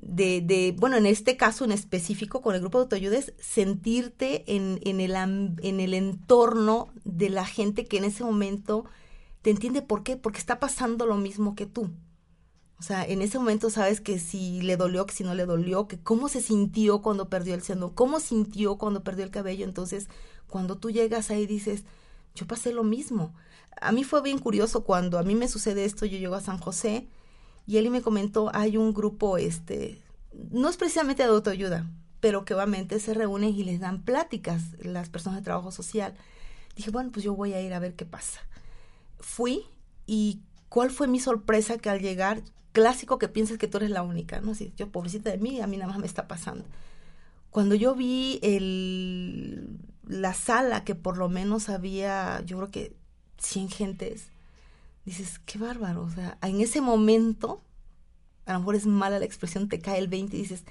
[0.05, 4.79] de, bueno, en este caso en específico con el grupo de autoayuda es sentirte en,
[4.83, 8.85] en, el, en el entorno de la gente que en ese momento
[9.41, 11.89] te entiende por qué, porque está pasando lo mismo que tú.
[12.79, 15.87] O sea, en ese momento sabes que si le dolió, que si no le dolió,
[15.87, 19.63] que cómo se sintió cuando perdió el seno, cómo sintió cuando perdió el cabello.
[19.65, 20.09] Entonces,
[20.47, 21.85] cuando tú llegas ahí dices,
[22.35, 23.33] yo pasé lo mismo.
[23.81, 26.57] A mí fue bien curioso cuando a mí me sucede esto, yo llego a San
[26.57, 27.07] José
[27.65, 30.01] y él me comentó, hay un grupo, este,
[30.51, 35.09] no es precisamente de autoayuda, pero que obviamente se reúnen y les dan pláticas las
[35.09, 36.13] personas de trabajo social.
[36.75, 38.41] Dije, bueno, pues yo voy a ir a ver qué pasa.
[39.19, 39.65] Fui
[40.05, 44.03] y cuál fue mi sorpresa que al llegar, clásico que piensas que tú eres la
[44.03, 44.51] única, ¿no?
[44.51, 46.65] Así, yo pobrecita de mí, a mí nada más me está pasando.
[47.49, 52.95] Cuando yo vi el, la sala, que por lo menos había, yo creo que
[53.37, 54.27] 100 gentes,
[55.05, 57.61] dices, qué bárbaro, o sea, en ese momento,
[58.45, 60.63] a lo mejor es mala la expresión, te cae el 20 y dices,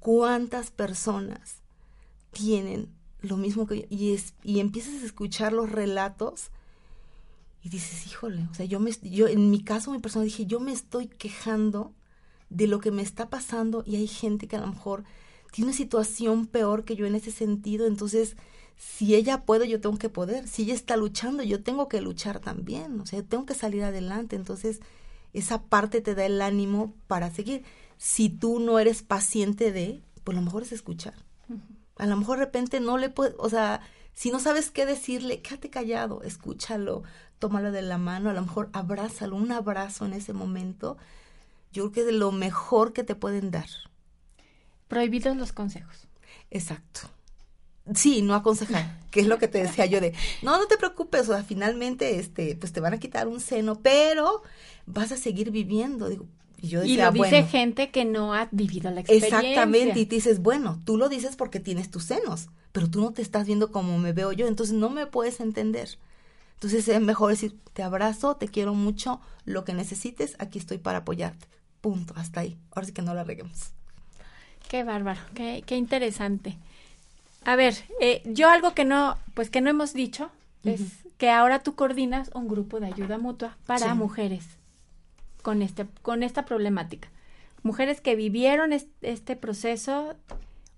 [0.00, 1.62] ¿cuántas personas
[2.30, 2.88] tienen
[3.20, 3.86] lo mismo que yo?
[3.90, 6.50] Y, es, y empiezas a escuchar los relatos
[7.62, 10.60] y dices, híjole, o sea, yo, me, yo en mi caso, mi persona, dije, yo
[10.60, 11.92] me estoy quejando
[12.48, 15.04] de lo que me está pasando y hay gente que a lo mejor
[15.50, 18.36] tiene una situación peor que yo en ese sentido, entonces
[18.76, 20.46] si ella puede, yo tengo que poder.
[20.46, 23.00] Si ella está luchando, yo tengo que luchar también.
[23.00, 24.36] O sea, tengo que salir adelante.
[24.36, 24.80] Entonces,
[25.32, 27.64] esa parte te da el ánimo para seguir.
[27.96, 31.14] Si tú no eres paciente de, pues lo mejor es escuchar.
[31.98, 33.80] A lo mejor de repente no le puedes, o sea,
[34.12, 37.04] si no sabes qué decirle, quédate callado, escúchalo,
[37.38, 40.98] tómalo de la mano, a lo mejor abrázalo, un abrazo en ese momento.
[41.72, 43.68] Yo creo que es de lo mejor que te pueden dar.
[44.88, 46.06] Prohibidos los consejos.
[46.50, 47.08] Exacto.
[47.94, 51.28] Sí, no aconsejar, que es lo que te decía yo de, no, no te preocupes,
[51.28, 54.42] o sea, finalmente, este, pues te van a quitar un seno, pero
[54.86, 56.08] vas a seguir viviendo.
[56.08, 56.26] Digo,
[56.58, 59.68] y yo Y decía, lo dice bueno, gente que no ha vivido la experiencia.
[59.82, 63.12] exactamente, y te dices, bueno, tú lo dices porque tienes tus senos, pero tú no
[63.12, 65.98] te estás viendo como me veo yo, entonces no me puedes entender.
[66.54, 71.00] Entonces es mejor decir, te abrazo, te quiero mucho, lo que necesites, aquí estoy para
[71.00, 71.48] apoyarte.
[71.80, 72.58] Punto, hasta ahí.
[72.72, 73.72] Ahora sí que no la reguemos.
[74.68, 76.58] Qué bárbaro, qué, qué interesante.
[77.46, 80.30] A ver, eh, yo algo que no, pues que no hemos dicho
[80.64, 80.80] es
[81.16, 83.94] que ahora tú coordinas un grupo de ayuda mutua para Sí.
[83.94, 84.44] mujeres
[85.42, 87.08] con este, con esta problemática.
[87.62, 90.16] Mujeres que vivieron es- este proceso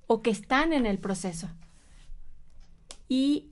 [0.07, 1.49] o que están en el proceso.
[3.09, 3.47] Y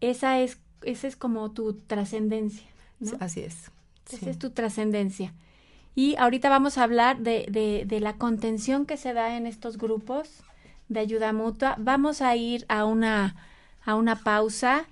[0.00, 2.66] esa es, esa es como tu trascendencia.
[3.00, 3.12] ¿no?
[3.20, 3.70] Así es.
[4.10, 5.34] Esa es tu trascendencia.
[5.94, 9.76] Y ahorita vamos a hablar de, de, de la contención que se da en estos
[9.78, 10.42] grupos
[10.88, 11.76] de ayuda mutua.
[11.78, 13.36] Vamos a ir a una,
[13.84, 14.86] a una pausa.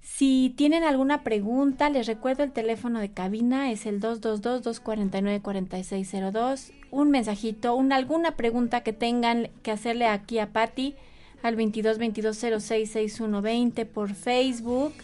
[0.00, 6.72] Si tienen alguna pregunta, les recuerdo el teléfono de cabina, es el 222-249-4602.
[6.90, 10.96] Un mensajito, una, alguna pregunta que tengan que hacerle aquí a Patti
[11.42, 14.94] al 22 22 06 6120 por Facebook.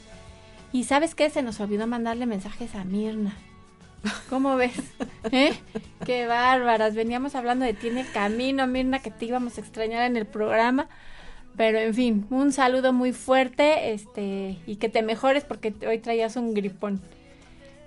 [0.73, 3.37] Y sabes qué, se nos olvidó mandarle mensajes a Mirna.
[4.31, 4.77] ¿Cómo ves?
[5.33, 5.55] ¿Eh?
[6.05, 6.95] Qué bárbaras.
[6.95, 10.27] Veníamos hablando de ti en el camino, Mirna, que te íbamos a extrañar en el
[10.27, 10.88] programa.
[11.57, 16.37] Pero en fin, un saludo muy fuerte, este, y que te mejores porque hoy traías
[16.37, 17.01] un gripón.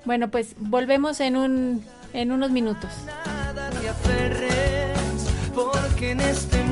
[0.06, 2.89] Bueno, pues volvemos en un en unos minutos.
[3.06, 6.66] Nada te aferres, porque en este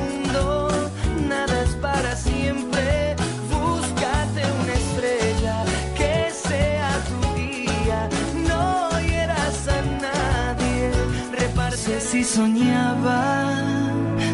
[12.16, 13.52] si soñaba,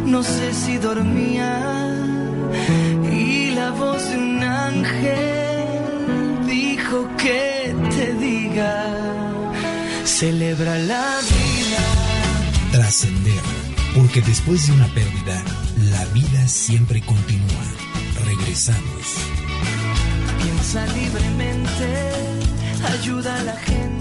[0.05, 1.51] no sé si dormía.
[3.11, 8.75] Y la voz de un ángel dijo que te diga.
[10.05, 11.83] Celebra la vida.
[12.71, 13.43] Trascender.
[13.95, 15.41] Porque después de una pérdida,
[15.89, 17.65] la vida siempre continúa.
[18.25, 19.05] Regresamos.
[20.41, 21.87] Piensa libremente,
[22.93, 24.00] ayuda a la gente.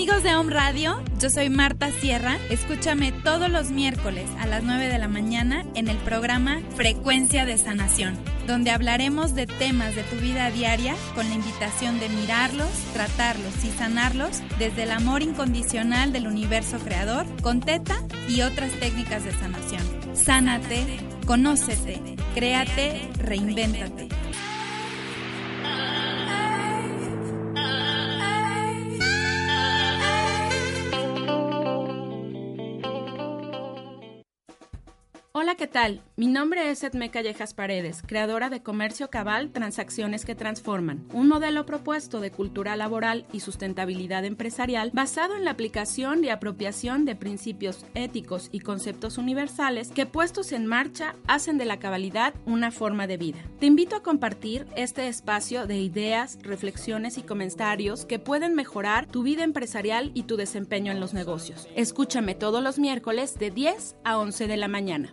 [0.00, 2.38] Amigos de Home Radio, yo soy Marta Sierra.
[2.48, 7.58] Escúchame todos los miércoles a las 9 de la mañana en el programa Frecuencia de
[7.58, 13.62] Sanación, donde hablaremos de temas de tu vida diaria con la invitación de mirarlos, tratarlos
[13.62, 19.32] y sanarlos desde el amor incondicional del universo creador, con teta y otras técnicas de
[19.32, 19.82] sanación.
[20.14, 20.82] Sánate,
[21.26, 22.00] conócete,
[22.34, 24.08] créate, reinvéntate.
[35.40, 35.49] Hola.
[35.60, 36.00] ¿Qué tal?
[36.16, 41.66] Mi nombre es Edme Callejas Paredes, creadora de Comercio Cabal Transacciones que Transforman, un modelo
[41.66, 47.84] propuesto de cultura laboral y sustentabilidad empresarial basado en la aplicación y apropiación de principios
[47.92, 53.18] éticos y conceptos universales que puestos en marcha hacen de la cabalidad una forma de
[53.18, 53.40] vida.
[53.58, 59.22] Te invito a compartir este espacio de ideas, reflexiones y comentarios que pueden mejorar tu
[59.22, 61.68] vida empresarial y tu desempeño en los negocios.
[61.76, 65.12] Escúchame todos los miércoles de 10 a 11 de la mañana.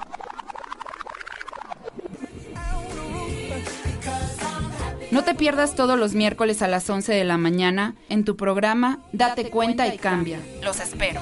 [5.11, 9.03] No te pierdas todos los miércoles a las 11 de la mañana en tu programa
[9.11, 10.39] Date cuenta y cambia.
[10.63, 11.19] Los espero.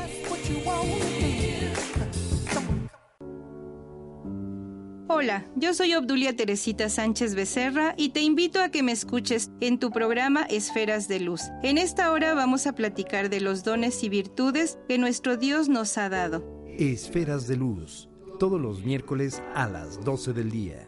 [5.07, 9.79] Hola, yo soy Obdulia Teresita Sánchez Becerra y te invito a que me escuches en
[9.79, 11.41] tu programa Esferas de Luz.
[11.63, 15.97] En esta hora vamos a platicar de los dones y virtudes que nuestro Dios nos
[15.97, 16.43] ha dado.
[16.77, 20.87] Esferas de Luz, todos los miércoles a las 12 del día.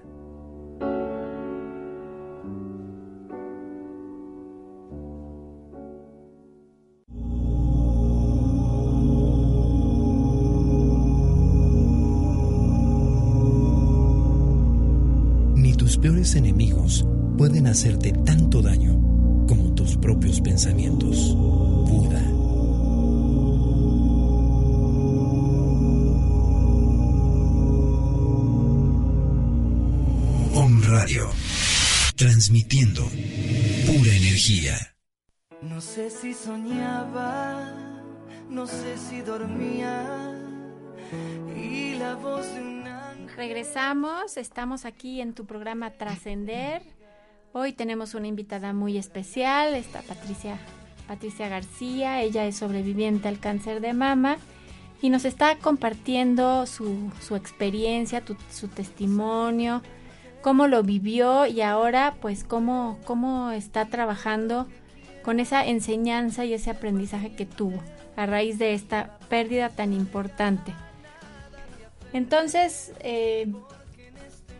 [16.02, 17.06] Peores enemigos
[17.38, 19.00] pueden hacerte tanto daño
[19.48, 21.36] como tus propios pensamientos.
[21.36, 22.22] Buda.
[30.56, 31.30] Om Radio.
[32.16, 33.04] Transmitiendo
[33.86, 34.96] pura energía.
[35.62, 37.72] No sé si soñaba,
[38.50, 40.36] no sé si dormía.
[41.56, 42.81] Y la voz de un.
[43.38, 46.82] Regresamos, estamos aquí en tu programa Trascender.
[47.54, 50.58] Hoy tenemos una invitada muy especial, está Patricia,
[51.08, 54.38] Patricia García, ella es sobreviviente al cáncer de mama
[55.02, 59.82] y nos está compartiendo su, su experiencia, su testimonio,
[60.42, 64.68] cómo lo vivió y ahora pues cómo, cómo está trabajando
[65.24, 67.82] con esa enseñanza y ese aprendizaje que tuvo
[68.16, 70.74] a raíz de esta pérdida tan importante.
[72.14, 73.52] Entonces, eh,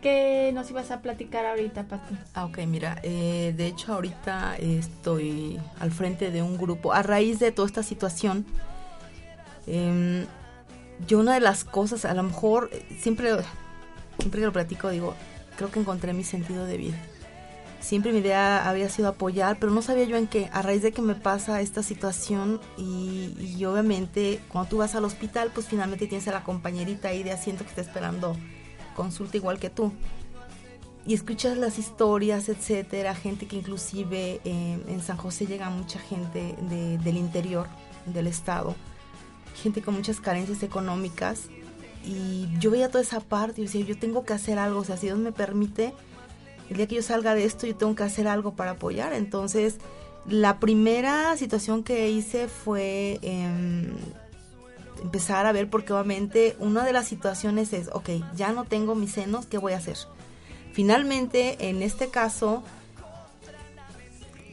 [0.00, 2.16] ¿qué nos ibas a platicar ahorita, Pati?
[2.34, 6.92] Ah, ok, mira, eh, de hecho ahorita estoy al frente de un grupo.
[6.92, 8.46] A raíz de toda esta situación,
[9.66, 10.26] em,
[11.06, 13.30] yo una de las cosas, a lo mejor, eh, siempre,
[14.18, 15.14] siempre lo platico, digo,
[15.56, 16.98] creo que encontré mi sentido de vida.
[17.82, 20.48] Siempre mi idea había sido apoyar, pero no sabía yo en qué.
[20.52, 25.04] A raíz de que me pasa esta situación y, y obviamente cuando tú vas al
[25.04, 28.36] hospital, pues finalmente tienes a la compañerita ahí de asiento que está esperando
[28.94, 29.92] consulta igual que tú
[31.04, 36.54] y escuchas las historias, etcétera, gente que inclusive eh, en San José llega mucha gente
[36.70, 37.66] de- del interior
[38.06, 38.76] del estado,
[39.60, 41.46] gente con muchas carencias económicas
[42.04, 44.96] y yo veía toda esa parte y decía, yo tengo que hacer algo, o sea,
[44.96, 45.92] si Dios me permite,
[46.72, 49.12] el día que yo salga de esto yo tengo que hacer algo para apoyar.
[49.12, 49.76] Entonces,
[50.26, 53.94] la primera situación que hice fue em,
[55.02, 59.12] empezar a ver, porque obviamente una de las situaciones es, ok, ya no tengo mis
[59.12, 59.96] senos, ¿qué voy a hacer?
[60.72, 62.62] Finalmente, en este caso,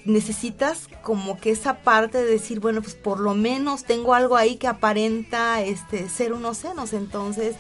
[0.04, 4.58] necesitas como que esa parte de decir, bueno, pues por lo menos tengo algo ahí
[4.58, 7.56] que aparenta este ser unos senos, entonces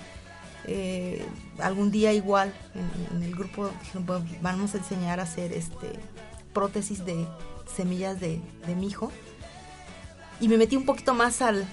[0.72, 1.26] eh,
[1.60, 2.54] algún día igual
[3.12, 5.88] en, el grupo dijeron, "Bueno, vamos a enseñar a hacer este
[6.54, 7.26] prótesis de
[7.76, 9.12] semillas de, de mi hijo
[10.40, 11.66] y me metí un poquito más al,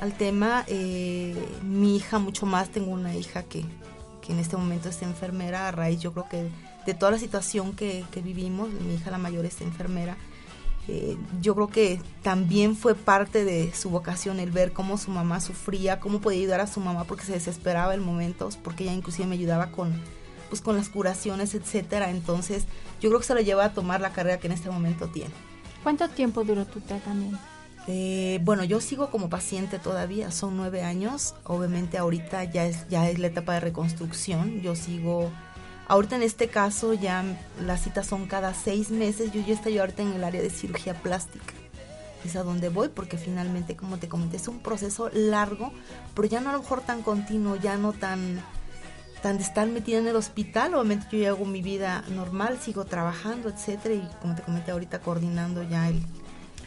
[0.00, 3.64] al tema, eh, mi hija mucho más, tengo una hija que,
[4.22, 6.48] que en este momento es enfermera a raíz yo creo que
[6.86, 10.16] de toda la situación que, que vivimos, mi hija la mayor es enfermera,
[10.88, 15.40] eh, yo creo que también fue parte de su vocación el ver cómo su mamá
[15.40, 19.28] sufría, cómo podía ayudar a su mamá porque se desesperaba en momentos, porque ella inclusive
[19.28, 19.92] me ayudaba con
[20.48, 22.10] pues con las curaciones, etcétera.
[22.10, 22.64] Entonces,
[23.02, 25.34] yo creo que se lo lleva a tomar la carrera que en este momento tiene.
[25.82, 27.38] ¿Cuánto tiempo duró tu tratamiento?
[27.86, 31.34] Eh, bueno, yo sigo como paciente todavía, son nueve años.
[31.44, 34.60] Obviamente ahorita ya es, ya es la etapa de reconstrucción.
[34.60, 35.30] Yo sigo
[35.88, 37.24] Ahorita en este caso ya
[37.64, 39.32] las citas son cada seis meses.
[39.32, 41.54] Yo ya estoy ahorita en el área de cirugía plástica.
[42.24, 45.72] Es a donde voy porque finalmente, como te comenté, es un proceso largo,
[46.14, 48.42] pero ya no a lo mejor tan continuo, ya no tan,
[49.22, 50.74] tan de estar metida en el hospital.
[50.74, 55.00] Obviamente yo ya hago mi vida normal, sigo trabajando, etcétera, y como te comenté ahorita
[55.00, 56.02] coordinando ya el,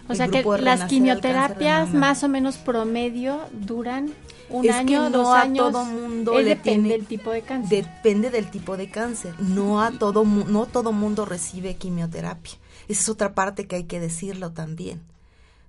[0.07, 4.11] o sea que las quimioterapias más o menos promedio duran
[4.51, 5.71] un año, no dos a años.
[5.71, 7.85] todo mundo le depende del tipo de cáncer.
[7.85, 9.33] Depende del tipo de cáncer.
[9.39, 12.53] No a todo no todo mundo recibe quimioterapia.
[12.87, 15.01] Esa es otra parte que hay que decirlo también.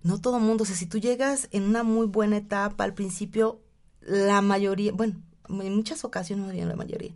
[0.03, 3.61] No todo mundo, o sea, si tú llegas en una muy buena etapa al principio,
[4.01, 5.14] la mayoría, bueno,
[5.49, 7.12] en muchas ocasiones, no la mayoría,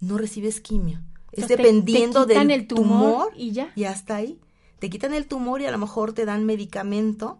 [0.00, 1.00] no recibes quimio.
[1.32, 3.72] es dependiendo del tumor, y ya.
[3.74, 4.38] Y hasta ahí.
[4.78, 7.38] Te quitan el tumor y a lo mejor te dan medicamento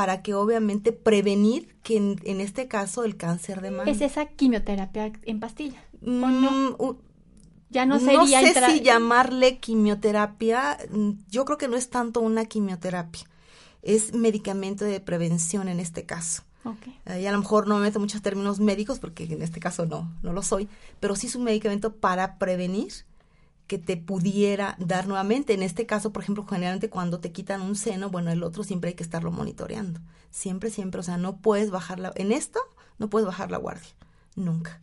[0.00, 3.90] para que obviamente prevenir que en, este caso el cáncer de mama.
[3.90, 5.84] ¿Es esa quimioterapia en pastilla?
[6.00, 6.26] no?
[6.26, 6.96] Mm,
[7.68, 12.20] ya no sería no sé si llamarle quimioterapia, mm, yo creo que no es tanto
[12.20, 13.26] una quimioterapia,
[13.82, 16.44] es medicamento de prevención en este caso.
[16.64, 17.20] Okay.
[17.22, 20.10] y a lo mejor no me meto muchos términos médicos porque en este caso no,
[20.22, 20.66] no lo soy,
[20.98, 23.04] pero sí es un medicamento para prevenir
[23.70, 25.54] que te pudiera dar nuevamente.
[25.54, 28.88] En este caso, por ejemplo, generalmente cuando te quitan un seno, bueno, el otro siempre
[28.88, 30.00] hay que estarlo monitoreando.
[30.32, 32.10] Siempre, siempre, o sea, no puedes bajar la...
[32.16, 32.58] En esto,
[32.98, 33.88] no puedes bajar la guardia.
[34.34, 34.80] Nunca.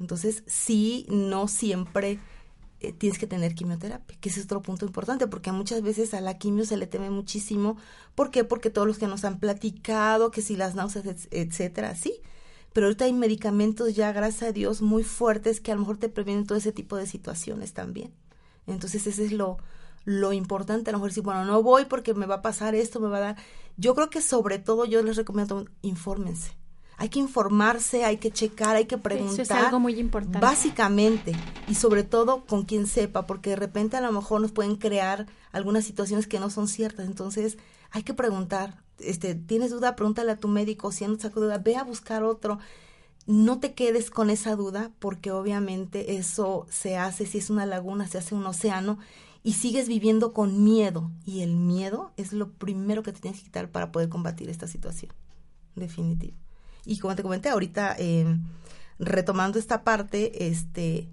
[0.00, 2.18] Entonces, sí, no siempre
[2.80, 6.20] eh, tienes que tener quimioterapia, que ese es otro punto importante, porque muchas veces a
[6.20, 7.76] la quimio se le teme muchísimo.
[8.16, 8.42] ¿Por qué?
[8.42, 12.20] Porque todos los que nos han platicado, que si las náuseas, etcétera, sí
[12.72, 16.08] pero ahorita hay medicamentos ya, gracias a Dios, muy fuertes que a lo mejor te
[16.08, 18.12] previenen todo ese tipo de situaciones también.
[18.66, 19.58] Entonces, ese es lo,
[20.04, 20.90] lo importante.
[20.90, 23.18] A lo mejor decir, bueno, no voy porque me va a pasar esto, me va
[23.18, 23.36] a dar.
[23.76, 26.52] Yo creo que sobre todo yo les recomiendo, infórmense.
[27.00, 29.40] Hay que informarse, hay que checar, hay que preguntar.
[29.40, 30.40] Eso es algo muy importante.
[30.40, 31.32] Básicamente,
[31.68, 35.26] y sobre todo con quien sepa, porque de repente a lo mejor nos pueden crear
[35.52, 37.06] algunas situaciones que no son ciertas.
[37.06, 37.56] Entonces,
[37.92, 41.76] hay que preguntar, este, tienes duda, pregúntale a tu médico, si no saco duda, ve
[41.76, 42.58] a buscar otro.
[43.26, 48.06] No te quedes con esa duda porque obviamente eso se hace, si es una laguna,
[48.06, 48.98] se hace un océano
[49.42, 51.10] y sigues viviendo con miedo.
[51.26, 54.66] Y el miedo es lo primero que te tienes que quitar para poder combatir esta
[54.66, 55.12] situación.
[55.76, 56.34] Definitivo.
[56.84, 58.38] Y como te comenté ahorita, eh,
[58.98, 61.08] retomando esta parte, este,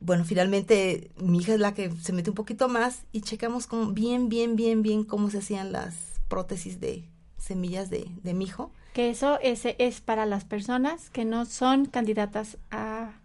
[0.00, 3.92] bueno, finalmente mi hija es la que se mete un poquito más y checamos como
[3.92, 5.94] bien, bien, bien, bien cómo se hacían las
[6.28, 7.08] prótesis de
[7.38, 8.72] semillas de, de mi hijo.
[8.92, 13.20] Que eso es, es para las personas que no son candidatas a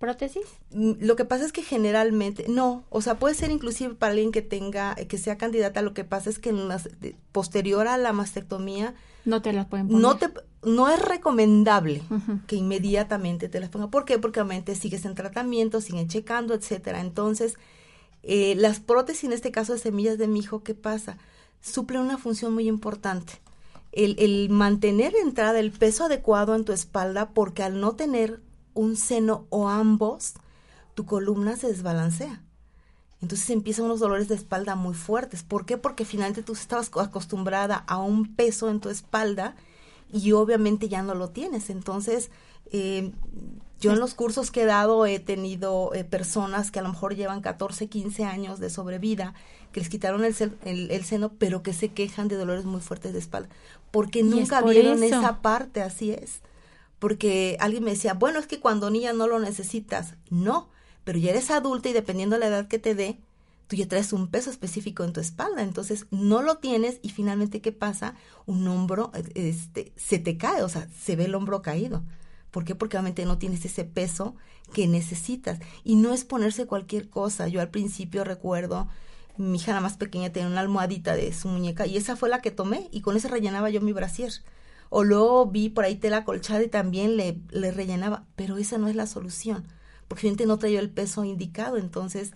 [0.00, 0.46] prótesis?
[0.72, 4.32] Mm, lo que pasa es que generalmente, no, o sea, puede ser inclusive para alguien
[4.32, 6.88] que tenga, que sea candidata, lo que pasa es que en las,
[7.30, 8.94] posterior a la mastectomía,
[9.24, 10.02] no te las pueden poner.
[10.02, 10.30] No, te,
[10.64, 12.02] no es recomendable
[12.46, 13.90] que inmediatamente te las pongan.
[13.90, 14.18] ¿Por qué?
[14.18, 17.02] Porque obviamente sigues en tratamiento, siguen checando, etcétera.
[17.02, 17.58] Entonces,
[18.22, 21.18] eh, las prótesis, en este caso de semillas de mi hijo, ¿qué pasa?
[21.60, 23.34] Suple una función muy importante.
[23.92, 28.40] El, el mantener entrada el peso adecuado en tu espalda, porque al no tener
[28.74, 30.34] un seno o ambos,
[30.94, 32.42] tu columna se desbalancea.
[33.22, 35.42] Entonces empiezan unos dolores de espalda muy fuertes.
[35.42, 35.76] ¿Por qué?
[35.76, 39.56] Porque finalmente tú estabas acostumbrada a un peso en tu espalda
[40.12, 41.68] y obviamente ya no lo tienes.
[41.70, 42.30] Entonces,
[42.70, 43.12] eh,
[43.80, 47.16] yo en los cursos que he dado he tenido eh, personas que a lo mejor
[47.16, 49.34] llevan 14, 15 años de sobrevida
[49.72, 53.20] que les quitaron el, el, seno, pero que se quejan de dolores muy fuertes de
[53.20, 53.48] espalda,
[53.90, 56.40] porque nunca vieron esa parte, así es.
[56.98, 60.14] Porque alguien me decía, bueno, es que cuando niña no lo necesitas.
[60.28, 60.68] No,
[61.04, 63.18] pero ya eres adulta y dependiendo de la edad que te dé,
[63.68, 67.60] tú ya traes un peso específico en tu espalda, entonces no lo tienes y finalmente
[67.60, 68.16] ¿qué pasa?
[68.44, 72.02] Un hombro este se te cae, o sea, se ve el hombro caído.
[72.50, 72.74] ¿Por qué?
[72.74, 74.34] Porque obviamente no tienes ese peso
[74.72, 75.58] que necesitas.
[75.84, 77.48] Y no es ponerse cualquier cosa.
[77.48, 78.88] Yo al principio recuerdo
[79.40, 82.40] mi hija la más pequeña tenía una almohadita de su muñeca y esa fue la
[82.40, 84.32] que tomé y con esa rellenaba yo mi brasier.
[84.90, 88.88] O luego vi por ahí tela colchada y también le, le rellenaba, pero esa no
[88.88, 89.68] es la solución,
[90.08, 91.76] porque gente no traía el peso indicado.
[91.76, 92.32] Entonces,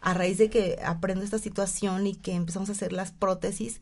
[0.00, 3.80] a raíz de que aprendo esta situación y que empezamos a hacer las prótesis,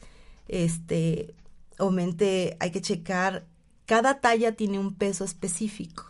[0.48, 1.34] este,
[1.78, 3.46] obviamente hay que checar,
[3.86, 6.04] cada talla tiene un peso específico,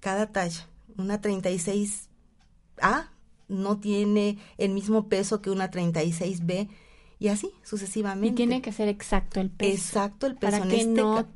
[0.00, 0.66] cada talla.
[0.96, 2.08] Una 36A
[3.48, 6.68] no tiene el mismo peso que una 36B
[7.18, 8.28] y así sucesivamente.
[8.28, 9.72] Y tiene que ser exacto el peso.
[9.72, 10.50] Exacto el peso.
[10.50, 11.26] Para que este no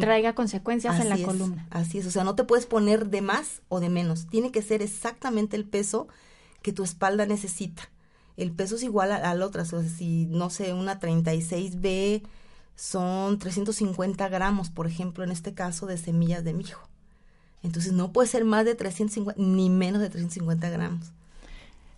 [0.00, 1.66] traiga consecuencias en la es, columna.
[1.70, 4.26] Así es, o sea, no te puedes poner de más o de menos.
[4.26, 6.08] Tiene que ser exactamente el peso
[6.62, 7.88] que tu espalda necesita.
[8.36, 9.62] El peso es igual al otro.
[9.62, 12.22] O sea, si, no sé, una 36B
[12.76, 16.88] son 350 gramos, por ejemplo, en este caso, de semillas de mijo.
[17.62, 21.06] Entonces no puede ser más de 350, ni menos de 350 gramos.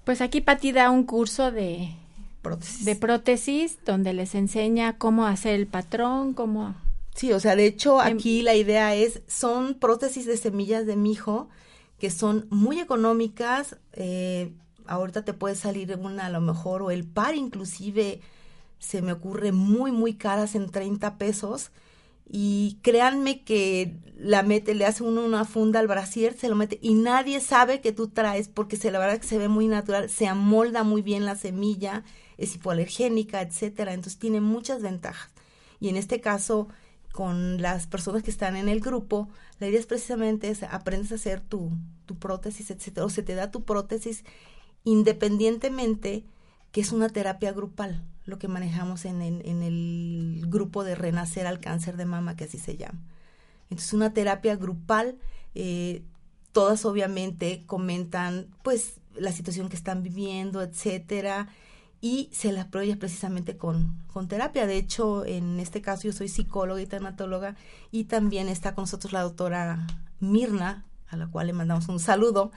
[0.05, 1.95] Pues aquí Pati da un curso de
[2.41, 2.85] prótesis.
[2.87, 6.75] de prótesis donde les enseña cómo hacer el patrón, cómo...
[7.15, 11.49] Sí, o sea, de hecho aquí la idea es, son prótesis de semillas de mijo
[11.99, 14.53] que son muy económicas, eh,
[14.87, 18.21] ahorita te puede salir una a lo mejor, o el par inclusive
[18.79, 21.71] se me ocurre muy, muy caras en 30 pesos,
[22.31, 26.79] y créanme que la mete, le hace uno una funda al brasier, se lo mete
[26.83, 30.11] y nadie sabe que tú traes porque se la verdad que se ve muy natural,
[30.11, 32.05] se amolda muy bien la semilla,
[32.37, 35.31] es hipoalergénica, etcétera, entonces tiene muchas ventajas.
[35.81, 36.69] Y en este caso,
[37.13, 41.15] con las personas que están en el grupo, la idea es precisamente es, aprendes a
[41.15, 41.71] hacer tu,
[42.05, 44.25] tu prótesis, etcétera, o se te da tu prótesis
[44.85, 46.25] independientemente
[46.73, 51.97] que es una terapia grupal, lo que manejamos en, el grupo de Renacer al Cáncer
[51.97, 53.01] de Mama, que así se llama.
[53.71, 55.17] Entonces, una terapia grupal,
[55.55, 56.03] eh,
[56.53, 61.49] todas obviamente comentan, pues, la situación que están viviendo, etcétera,
[62.01, 64.67] y se las apoya precisamente con, con terapia.
[64.67, 67.57] De hecho, en este caso yo soy psicóloga y tanatóloga
[67.91, 69.87] y también está con nosotros la doctora
[70.21, 72.53] Mirna, a la cual le mandamos un saludo,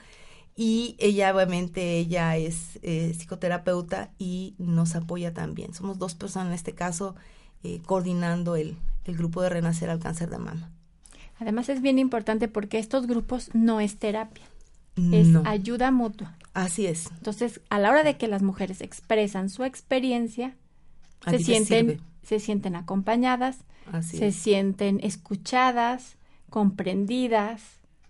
[0.54, 5.72] y ella obviamente ella es eh, psicoterapeuta y nos apoya también.
[5.72, 7.14] Somos dos personas en este caso
[7.62, 10.70] eh, coordinando el, el grupo de Renacer al Cáncer de Mama.
[11.38, 14.44] Además es bien importante porque estos grupos no es terapia,
[15.10, 16.36] es ayuda mutua.
[16.54, 17.10] Así es.
[17.12, 20.54] Entonces, a la hora de que las mujeres expresan su experiencia,
[21.26, 23.64] se sienten, se sienten acompañadas,
[24.02, 26.16] se sienten escuchadas,
[26.50, 27.62] comprendidas,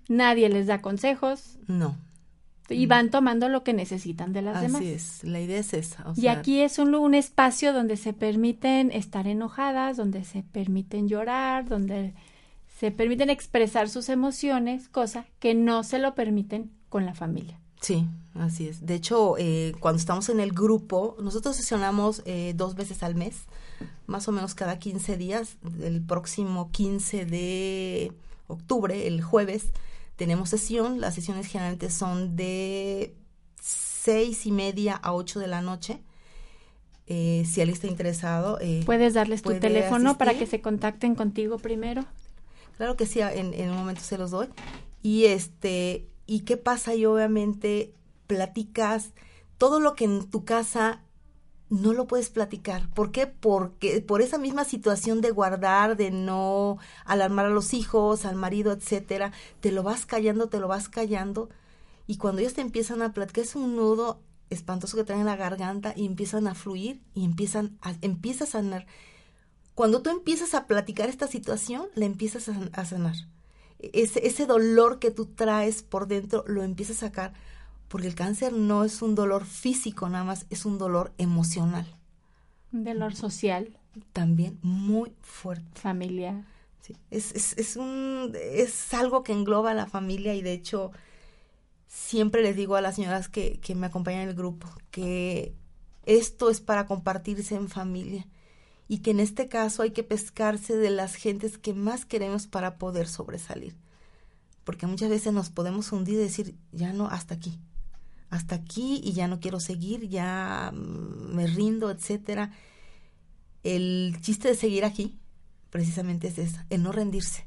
[0.09, 1.57] nadie les da consejos.
[1.68, 1.97] No
[2.73, 4.81] y van tomando lo que necesitan de las Así demás.
[4.81, 6.05] Así es, la idea es esa.
[6.16, 11.68] y aquí es un, un espacio donde se permiten estar enojadas, donde se permiten llorar,
[11.68, 12.14] donde
[12.79, 17.59] se permiten expresar sus emociones, cosa que no se lo permiten con la familia.
[17.81, 18.87] Sí, así es.
[18.87, 23.45] De hecho, eh, cuando estamos en el grupo, nosotros sesionamos eh, dos veces al mes,
[24.07, 25.57] más o menos cada 15 días.
[25.81, 28.12] El próximo 15 de
[28.47, 29.73] octubre, el jueves,
[30.23, 31.01] tenemos sesión.
[31.01, 33.16] Las sesiones generalmente son de
[33.61, 36.01] seis y media a ocho de la noche.
[37.09, 38.61] Eh, si alguien está interesado.
[38.61, 42.05] Eh, ¿Puedes darles tu teléfono para que se contacten contigo primero?
[42.77, 44.47] Claro que sí, en, en un momento se los doy.
[45.03, 46.95] Y este, ¿y qué pasa?
[46.95, 47.93] Y obviamente
[48.29, 49.11] platicas
[49.59, 51.01] todo lo que en tu casa
[51.73, 52.91] no lo puedes platicar.
[52.91, 53.27] ¿Por qué?
[53.27, 58.73] Porque por esa misma situación de guardar, de no alarmar a los hijos, al marido,
[58.73, 61.49] etcétera, te lo vas callando, te lo vas callando.
[62.07, 64.20] Y cuando ellos te empiezan a platicar, es un nudo
[64.51, 68.49] espantoso que traen en la garganta y empiezan a fluir y empiezan a, empieza a
[68.49, 68.87] sanar.
[69.75, 73.16] Cuando tú empiezas a platicar esta situación, la empiezas a, a sanar.
[73.79, 77.33] Ese, ese dolor que tú traes por dentro lo empiezas a sacar
[77.93, 81.86] porque el cáncer no es un dolor físico nada más, es un dolor emocional.
[82.72, 83.76] Un dolor social.
[84.14, 85.78] También muy fuerte.
[85.78, 86.43] Familiar.
[86.80, 90.90] Sí, es, es, es, un, es algo que engloba a la familia y de hecho
[91.86, 95.55] siempre les digo a las señoras que, que me acompañan en el grupo que
[96.07, 98.26] esto es para compartirse en familia
[98.88, 102.78] y que en este caso hay que pescarse de las gentes que más queremos para
[102.78, 103.76] poder sobresalir.
[104.64, 107.61] Porque muchas veces nos podemos hundir y decir, ya no, hasta aquí
[108.33, 112.51] hasta aquí y ya no quiero seguir, ya mm, me rindo, etcétera.
[113.62, 115.18] El chiste de seguir aquí
[115.68, 117.47] precisamente es eso, el no rendirse.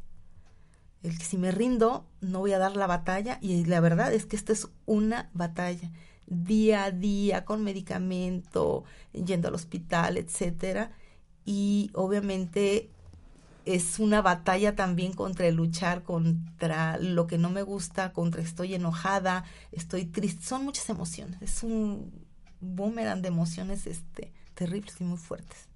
[1.02, 4.28] El que si me rindo no voy a dar la batalla y la verdad es
[4.28, 5.92] que esta es una batalla
[6.28, 10.92] día a día con medicamento, yendo al hospital, etcétera.
[11.46, 12.92] Y obviamente
[13.66, 18.76] es una batalla también contra el luchar contra lo que no me gusta, contra estoy
[18.76, 22.12] enojada, estoy triste, son muchas emociones, es un
[22.62, 25.68] boomerang de emociones este terribles y muy fuertes.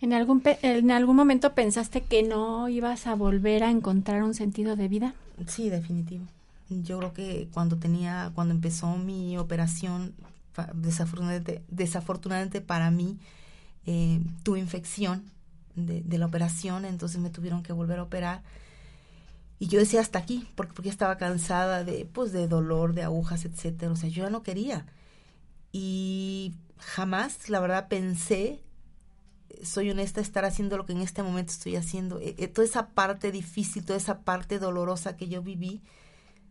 [0.00, 4.76] ¿En algún, ¿En algún momento pensaste que no ibas a volver a encontrar un sentido
[4.76, 5.14] de vida?
[5.46, 6.24] Sí, definitivo.
[6.68, 10.14] Yo creo que cuando tenía, cuando empezó mi operación,
[10.74, 13.18] desafortunadamente, desafortunadamente para mí,
[13.86, 15.30] eh, tuve infección
[15.76, 18.42] de, la operación, entonces me tuvieron que volver a operar.
[19.58, 23.44] Y yo decía hasta aquí, porque, porque estaba cansada de, pues, de dolor, de agujas,
[23.44, 23.92] etcétera.
[23.92, 24.86] O sea, yo ya no quería.
[25.72, 28.62] y jamás, la verdad, pensé,
[29.62, 32.20] soy honesta, estar haciendo lo que en este momento estoy haciendo.
[32.20, 35.82] Eh, eh, toda esa parte difícil, toda esa parte dolorosa que yo viví,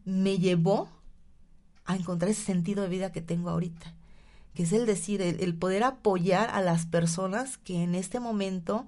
[0.06, 0.90] me llevó
[1.86, 3.94] a encontrar ese sentido de vida que tengo ahorita,
[4.54, 8.88] que es el decir, el, poder apoyar a las personas que en este momento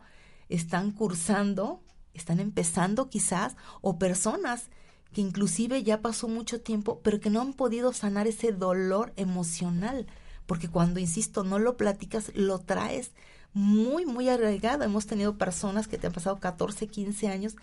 [0.49, 1.81] están cursando,
[2.13, 4.69] están empezando quizás, o personas
[5.13, 10.07] que inclusive ya pasó mucho tiempo, pero que no han podido sanar ese dolor emocional,
[10.45, 13.11] porque cuando, insisto, no lo platicas, lo traes
[13.53, 14.83] muy, muy arraigado.
[14.83, 17.55] Hemos tenido personas que te han pasado 14, 15 años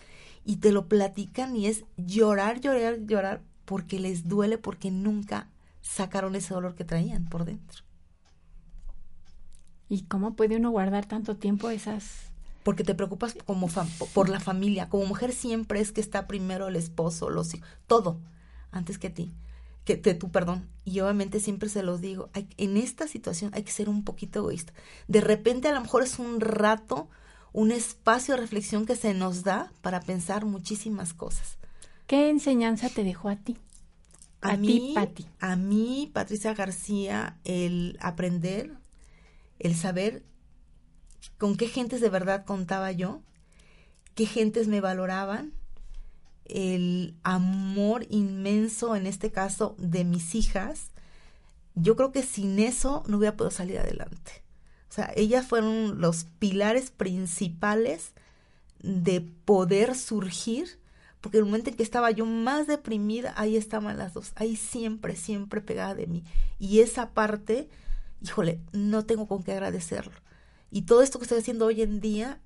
[0.43, 5.49] y te lo platican y es llorar, llorar, llorar porque les duele, porque nunca
[5.81, 7.83] sacaron ese dolor que traían por dentro.
[9.87, 12.31] ¿Y cómo puede uno guardar tanto tiempo esas
[12.65, 13.69] porque te preocupas como
[14.15, 14.89] por la familia.
[14.89, 18.19] Como mujer siempre es que está primero el esposo, los hijos, todo,
[18.71, 19.35] antes que ti,
[19.83, 20.67] que, te tú, perdón.
[20.83, 24.73] Y obviamente siempre se los digo, en esta situación hay que ser un poquito egoísta.
[25.07, 27.07] De repente a lo mejor es un rato,
[27.53, 31.59] un espacio de reflexión que se nos da para pensar muchísimas cosas.
[32.07, 33.59] ¿Qué enseñanza te dejó a ti?
[34.41, 35.27] A, mí, Pati.
[35.39, 38.73] A mí, Patricia García, el aprender,
[39.59, 40.23] el saber
[41.37, 43.21] con qué gentes de verdad contaba yo,
[44.13, 45.53] qué gentes me valoraban,
[46.45, 50.91] el amor inmenso, en este caso, de mis hijas.
[51.73, 54.43] Yo creo que sin eso no hubiera podido salir adelante.
[54.89, 58.13] O sea, ellas fueron los pilares principales
[58.79, 60.79] de poder surgir
[61.25, 65.15] porque el momento en que estaba yo más deprimida, ahí estaban las dos, ahí siempre,
[65.15, 66.23] siempre pegada de mí.
[66.59, 67.67] Y esa parte,
[68.21, 70.13] híjole, no tengo con qué agradecerlo.
[70.75, 72.41] Y todo esto que estoy haciendo hoy en día,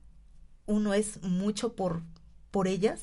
[0.67, 2.03] uno es mucho por,
[2.51, 3.01] por ellas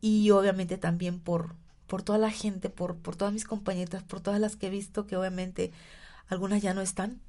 [0.00, 1.54] y obviamente también por,
[1.86, 5.06] por toda la gente, por, por todas mis compañeras, por todas las que he visto,
[5.06, 5.70] que obviamente
[6.26, 7.20] algunas ya no están,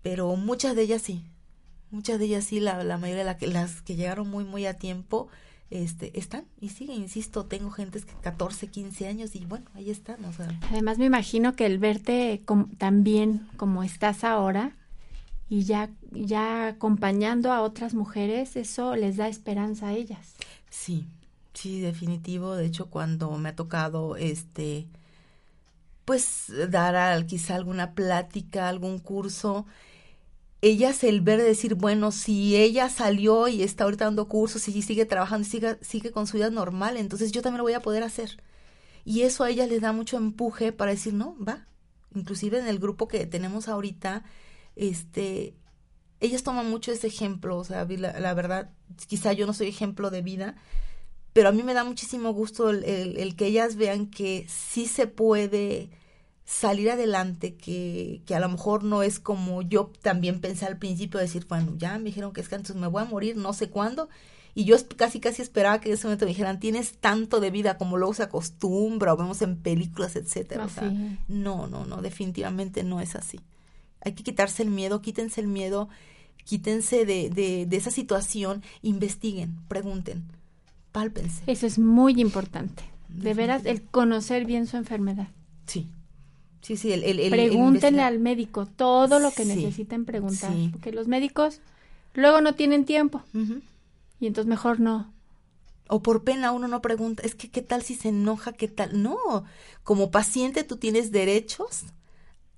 [0.00, 1.22] pero muchas de ellas sí.
[1.90, 4.78] Muchas de ellas sí, la, la mayoría de que, las que llegaron muy, muy a
[4.78, 5.28] tiempo,
[5.68, 10.24] este, están y siguen, insisto, tengo gentes que 14, 15 años y bueno, ahí están.
[10.24, 10.30] O.
[10.70, 12.42] Además me imagino que el verte
[12.78, 14.74] tan bien como estás ahora
[15.48, 20.34] y ya, ya acompañando a otras mujeres, eso les da esperanza a ellas.
[20.70, 21.06] Sí,
[21.54, 22.56] sí, definitivo.
[22.56, 24.86] De hecho, cuando me ha tocado este
[26.06, 29.66] pues dar quizá alguna plática, algún curso,
[30.62, 35.04] ellas el ver decir, bueno, si ella salió y está ahorita dando cursos y sigue
[35.04, 38.04] trabajando y sigue, sigue con su vida normal, entonces yo también lo voy a poder
[38.04, 38.40] hacer.
[39.04, 41.66] Y eso a ellas les da mucho empuje para decir, no, va.
[42.14, 44.24] Inclusive en el grupo que tenemos ahorita,
[44.76, 45.54] este,
[46.20, 48.70] ellas toman mucho ese ejemplo, o sea, la, verdad,
[49.08, 50.56] quizá yo no soy ejemplo de vida,
[51.32, 55.06] pero a mí me da muchísimo gusto el, el que ellas vean que sí se
[55.06, 55.90] puede
[56.46, 61.18] salir adelante, que, que a lo mejor no es como yo también pensé al principio,
[61.18, 63.68] decir, bueno, ya me dijeron que es que entonces me voy a morir, no sé
[63.68, 64.08] cuándo,
[64.54, 67.76] y yo casi casi esperaba que en ese momento me dijeran, tienes tanto de vida
[67.76, 70.64] como luego se acostumbra o vemos en películas, etcétera.
[70.64, 70.90] o sea,
[71.28, 73.40] no, no, no, definitivamente no es así.
[74.06, 75.88] Hay que quitarse el miedo, quítense el miedo,
[76.44, 80.22] quítense de, de, de esa situación, investiguen, pregunten,
[80.92, 81.42] pálpense.
[81.48, 82.84] Eso es muy importante.
[83.08, 85.28] De veras, el conocer bien su enfermedad.
[85.66, 85.88] Sí,
[86.66, 91.60] Sí, sí, el, Pregúntenle al médico todo lo que necesiten preguntar, porque los médicos
[92.14, 93.22] luego no tienen tiempo
[94.18, 95.12] y entonces mejor no.
[95.88, 99.00] O por pena uno no pregunta, es que qué tal si se enoja, qué tal.
[99.00, 99.44] No,
[99.84, 101.84] como paciente tú tienes derechos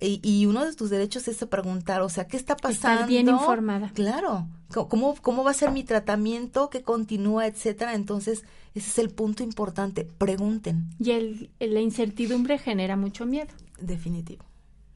[0.00, 3.00] y, y uno de tus derechos es preguntar, o sea, ¿qué está pasando?
[3.00, 3.90] Estar bien informada.
[3.94, 4.48] Claro,
[4.88, 7.94] ¿cómo, cómo va a ser mi tratamiento, qué continúa, etcétera?
[7.94, 8.44] Entonces,
[8.74, 10.90] ese es el punto importante, pregunten.
[11.00, 14.44] Y el, la incertidumbre genera mucho miedo definitivo.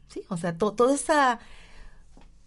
[0.09, 1.41] Sí, o sea, todo esa,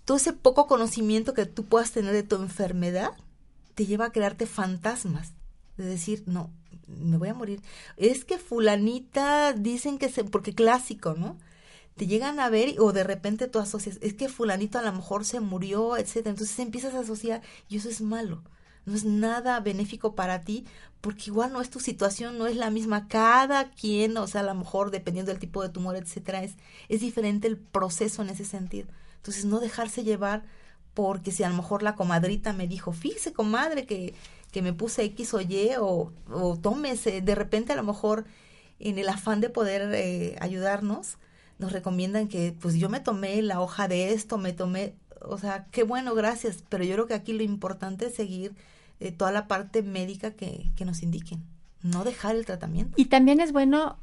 [0.06, 3.12] todo ese poco conocimiento que tú puedas tener de tu enfermedad
[3.74, 5.34] te lleva a crearte fantasmas,
[5.76, 6.52] de decir, no,
[6.88, 7.62] me voy a morir.
[7.98, 11.38] Es que fulanita dicen que se, porque clásico, ¿no?
[11.96, 15.26] Te llegan a ver o de repente tú asocias, es que fulanito a lo mejor
[15.26, 16.32] se murió, etcétera.
[16.32, 18.44] Entonces empiezas a asociar y eso es malo
[18.86, 20.66] no es nada benéfico para ti,
[21.02, 23.08] porque igual no es tu situación, no es la misma.
[23.08, 26.56] Cada quien, o sea, a lo mejor dependiendo del tipo de tumor, etcétera, es,
[26.90, 28.88] es diferente el proceso en ese sentido.
[29.18, 30.44] Entonces, no dejarse llevar
[30.94, 34.14] porque si a lo mejor la comadrita me dijo, fíjese, comadre, que,
[34.52, 38.26] que me puse X o Y, o, o tómese, de repente a lo mejor
[38.80, 41.18] en el afán de poder eh, ayudarnos,
[41.58, 45.68] nos recomiendan que pues yo me tomé la hoja de esto, me tomé, o sea,
[45.72, 48.54] qué bueno, gracias, pero yo creo que aquí lo importante es seguir
[49.00, 51.44] eh, toda la parte médica que, que nos indiquen,
[51.82, 52.94] no dejar el tratamiento.
[52.98, 53.98] Y también es bueno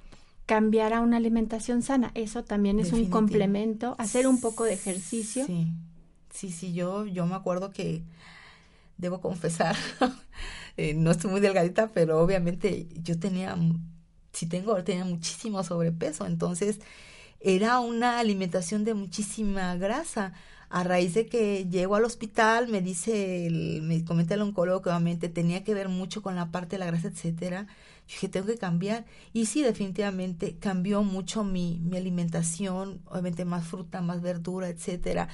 [0.47, 2.11] cambiar a una alimentación sana.
[2.15, 5.47] Eso también es un complemento, hacer un poco de ejercicio.
[5.47, 5.69] Sí,
[6.31, 8.03] sí, sí, yo, yo me acuerdo que
[8.99, 9.77] debo confesar,
[10.77, 13.57] eh, no estoy muy delgadita, pero obviamente yo tenía,
[14.33, 16.81] si tengo, tenía muchísimo sobrepeso, entonces
[17.43, 20.33] era una alimentación de muchísima grasa.
[20.71, 24.89] A raíz de que llego al hospital, me dice, el, me comenta el oncólogo que
[24.89, 27.67] obviamente tenía que ver mucho con la parte de la grasa, etcétera.
[28.09, 29.05] Yo dije, tengo que cambiar.
[29.35, 35.29] Y sí, definitivamente cambió mucho mi, mi alimentación, obviamente más fruta, más verdura, etcétera.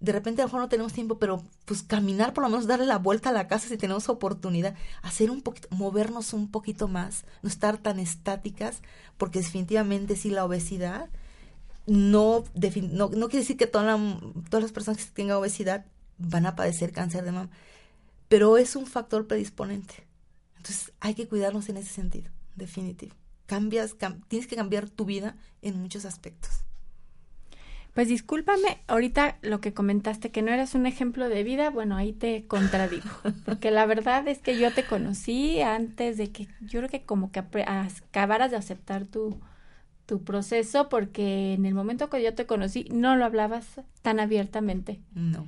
[0.00, 2.84] De repente a lo mejor no tenemos tiempo, pero pues caminar, por lo menos darle
[2.84, 7.24] la vuelta a la casa si tenemos oportunidad, hacer un poquito, movernos un poquito más,
[7.40, 8.82] no estar tan estáticas,
[9.16, 11.08] porque definitivamente sí la obesidad
[11.86, 12.44] no,
[12.90, 15.84] no, no quiere decir que toda la- todas las personas que tengan obesidad
[16.18, 17.50] van a padecer cáncer de mama,
[18.28, 20.06] pero es un factor predisponente.
[20.56, 23.14] Entonces hay que cuidarnos en ese sentido, definitivo.
[23.46, 26.50] Cambias, cam- tienes que cambiar tu vida en muchos aspectos.
[27.92, 32.12] Pues discúlpame, ahorita lo que comentaste que no eras un ejemplo de vida, bueno, ahí
[32.12, 33.08] te contradigo,
[33.44, 37.30] porque la verdad es que yo te conocí antes de que, yo creo que como
[37.30, 39.38] que acabaras de aceptar tu,
[40.06, 43.66] tu proceso, porque en el momento que yo te conocí no lo hablabas
[44.02, 45.46] tan abiertamente No.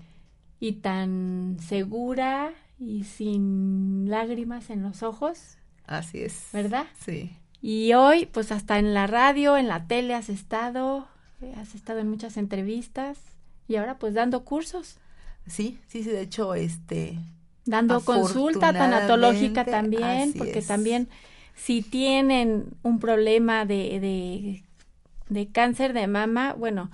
[0.61, 6.49] y tan segura y sin lágrimas en los ojos, Así es.
[6.53, 6.87] ¿verdad?
[6.99, 7.37] Sí.
[7.63, 11.07] Y hoy, pues hasta en la radio, en la tele has estado,
[11.41, 13.19] eh, has estado en muchas entrevistas
[13.69, 14.99] y ahora pues dando cursos,
[15.49, 17.19] Sí, sí, sí, de hecho, este,
[17.67, 20.67] dando consulta tanatológica también, porque es.
[20.67, 21.09] también
[21.57, 24.65] si tienen un problema de, de,
[25.29, 26.91] de cáncer de mama, bueno,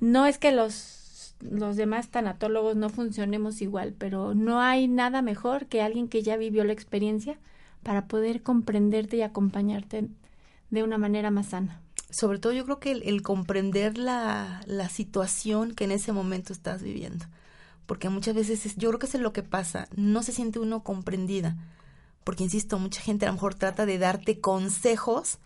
[0.00, 5.66] no es que los, los demás tanatólogos no funcionemos igual, pero no hay nada mejor
[5.66, 7.38] que alguien que ya vivió la experiencia
[7.82, 10.08] para poder comprenderte y acompañarte
[10.70, 11.80] de una manera más sana.
[12.10, 16.82] sobre todo yo creo que el, comprender la, la situación que en ese momento estás
[16.82, 17.26] viviendo.
[17.86, 20.58] Porque muchas veces, es- yo creo que eso es lo que pasa, no se siente
[20.60, 21.56] uno comprendida.
[22.24, 25.38] Porque, insisto, mucha gente a lo mejor trata de darte consejos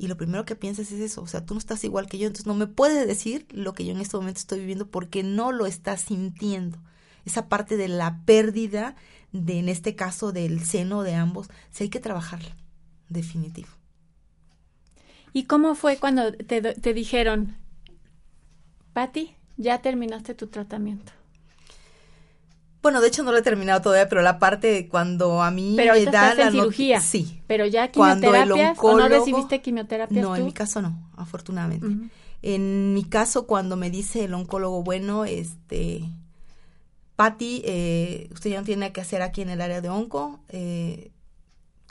[0.00, 2.26] y lo primero que piensas es eso, o sea, tú no estás igual que yo,
[2.26, 5.52] entonces no me puedes decir lo que yo en este momento estoy viviendo porque no
[5.52, 6.78] lo estás sintiendo.
[7.26, 8.96] Esa parte de la pérdida,
[9.32, 12.56] de en este caso del seno de ambos, sí hay que trabajarla,
[13.10, 13.68] definitivo.
[15.34, 17.58] ¿Y cómo fue cuando te, te dijeron,
[18.94, 21.12] Patti, ya terminaste tu tratamiento?
[22.82, 25.74] Bueno, de hecho no lo he terminado todavía, pero la parte de cuando a mí
[25.76, 27.00] Pero me dan estás en la cirugía.
[27.00, 27.42] Sí.
[27.46, 30.34] Pero ya quimioterapias o no recibiste quimioterapias No, tú?
[30.36, 32.10] en mi caso no, afortunadamente.
[32.42, 36.08] En mi caso, cuando me dice el oncólogo, bueno, este,
[37.16, 40.40] Patti, eh, usted ya no tiene nada que hacer aquí en el área de onco,
[40.48, 41.12] eh,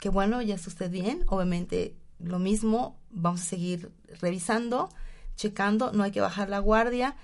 [0.00, 4.88] que bueno, ya está usted bien, obviamente lo mismo, vamos a seguir revisando,
[5.36, 7.14] checando, no hay que bajar la guardia,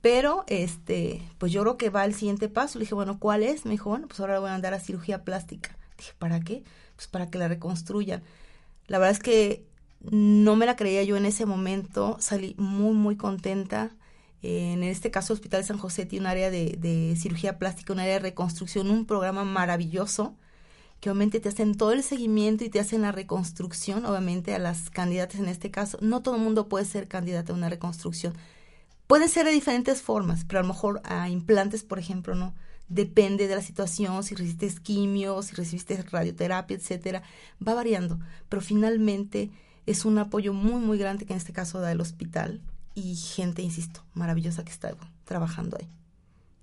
[0.00, 2.78] pero este, pues yo creo que va al siguiente paso.
[2.78, 3.64] Le dije, bueno, ¿cuál es?
[3.64, 5.76] Me dijo, bueno, pues ahora voy a andar a cirugía plástica.
[5.98, 6.64] Dije, ¿para qué?
[6.96, 8.22] Pues para que la reconstruyan.
[8.86, 9.66] La verdad es que
[10.00, 13.90] no me la creía yo en ese momento, salí muy, muy contenta.
[14.42, 18.14] En este caso, Hospital San José tiene un área de, de cirugía plástica, un área
[18.14, 20.36] de reconstrucción, un programa maravilloso
[21.00, 24.90] que obviamente te hacen todo el seguimiento y te hacen la reconstrucción, obviamente a las
[24.90, 25.98] candidatas en este caso.
[26.02, 28.34] No todo el mundo puede ser candidata a una reconstrucción.
[29.10, 32.54] Puede ser de diferentes formas, pero a lo mejor a implantes, por ejemplo, no.
[32.86, 37.24] Depende de la situación, si recibiste quimio, si recibiste radioterapia, etcétera,
[37.66, 38.20] va variando.
[38.48, 39.50] Pero finalmente
[39.84, 42.60] es un apoyo muy, muy grande que en este caso da el hospital
[42.94, 44.94] y gente, insisto, maravillosa que está
[45.24, 45.88] trabajando ahí.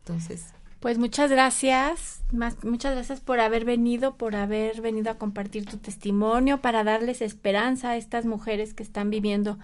[0.05, 0.45] Entonces,
[0.79, 5.79] Pues muchas gracias, más, muchas gracias por haber venido, por haber venido a compartir tu
[5.79, 9.59] testimonio, para darles esperanza a estas mujeres que están viviendo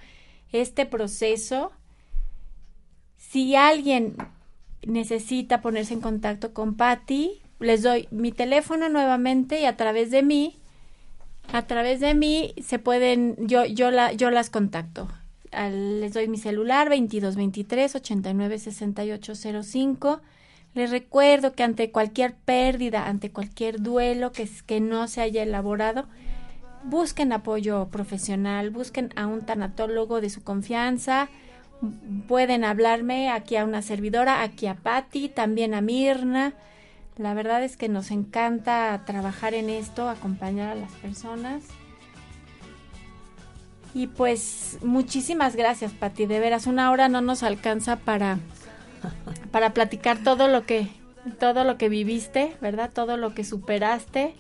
[0.52, 1.72] este proceso.
[3.34, 4.16] Si alguien
[4.86, 10.22] necesita ponerse en contacto con Patti, les doy mi teléfono nuevamente y a través de
[10.22, 10.60] mí,
[11.52, 15.08] a través de mí se pueden, yo, yo, la, yo las contacto.
[15.52, 20.22] Les doy mi celular 2223 89 68 05.
[20.76, 26.06] Les recuerdo que ante cualquier pérdida, ante cualquier duelo que, que no se haya elaborado,
[26.84, 31.30] busquen apoyo profesional, busquen a un tanatólogo de su confianza.
[32.28, 36.54] Pueden hablarme aquí a una servidora, aquí a Patti, también a Mirna.
[37.18, 41.64] La verdad es que nos encanta trabajar en esto, acompañar a las personas.
[43.94, 46.26] Y pues muchísimas gracias, Patti.
[46.26, 48.40] De veras, una hora no nos alcanza para,
[49.52, 50.90] para platicar todo lo que
[51.40, 52.90] todo lo que viviste, ¿verdad?
[52.94, 54.34] Todo lo que superaste.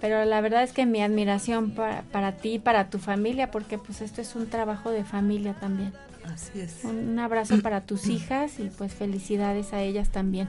[0.00, 4.00] pero la verdad es que mi admiración para, para ti para tu familia, porque pues
[4.00, 5.92] esto es un trabajo de familia también.
[6.32, 6.84] Así es.
[6.84, 10.48] Un abrazo para tus hijas y pues felicidades a ellas también.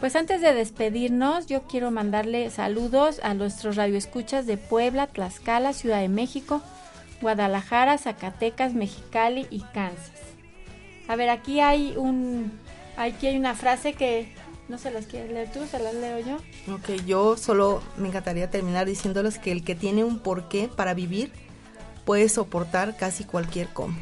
[0.00, 6.00] Pues antes de despedirnos, yo quiero mandarle saludos a nuestros radioescuchas de Puebla, Tlaxcala, Ciudad
[6.00, 6.62] de México,
[7.20, 10.20] Guadalajara, Zacatecas, Mexicali y Kansas.
[11.06, 12.50] A ver, aquí hay un
[12.96, 14.32] aquí hay una frase que
[14.70, 16.36] no se las quieres leer tú, se las leo yo.
[16.72, 21.30] Ok, yo solo me encantaría terminar diciéndoles que el que tiene un porqué para vivir
[22.06, 23.98] puede soportar casi cualquier cómo.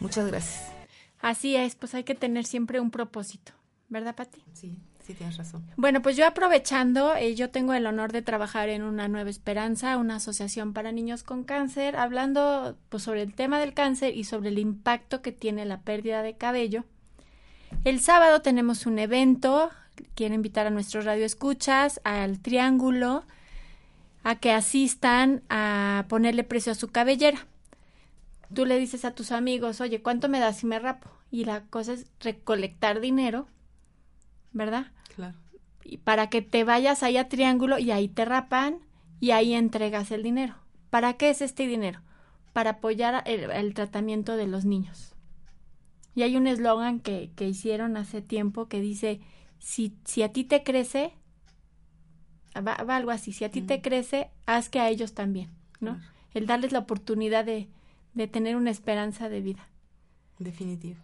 [0.00, 0.72] Muchas gracias.
[1.20, 3.52] Así es, pues hay que tener siempre un propósito,
[3.88, 4.42] ¿verdad, Pati?
[4.52, 4.76] Sí.
[5.06, 5.64] Sí, tienes razón.
[5.76, 9.98] Bueno, pues yo aprovechando, eh, yo tengo el honor de trabajar en una Nueva Esperanza,
[9.98, 14.48] una asociación para niños con cáncer, hablando pues, sobre el tema del cáncer y sobre
[14.48, 16.84] el impacto que tiene la pérdida de cabello.
[17.84, 19.70] El sábado tenemos un evento,
[20.16, 23.22] quiero invitar a nuestros radioescuchas al Triángulo
[24.24, 27.46] a que asistan a ponerle precio a su cabellera.
[28.54, 31.10] Tú le dices a tus amigos, oye, ¿cuánto me das si me rapo?
[31.30, 33.46] Y la cosa es recolectar dinero,
[34.52, 34.92] ¿verdad?
[35.14, 35.36] Claro.
[35.84, 38.78] Y para que te vayas ahí a Triángulo y ahí te rapan
[39.20, 40.54] y ahí entregas el dinero.
[40.90, 42.00] ¿Para qué es este dinero?
[42.52, 45.14] Para apoyar el, el tratamiento de los niños.
[46.14, 49.20] Y hay un eslogan que, que, hicieron hace tiempo que dice,
[49.58, 51.12] si, si a ti te crece,
[52.56, 55.96] va, va algo así, si a ti te crece, haz que a ellos también, ¿no?
[55.96, 56.12] Claro.
[56.32, 57.68] El darles la oportunidad de,
[58.16, 59.68] de tener una esperanza de vida.
[60.38, 60.96] Definitivo.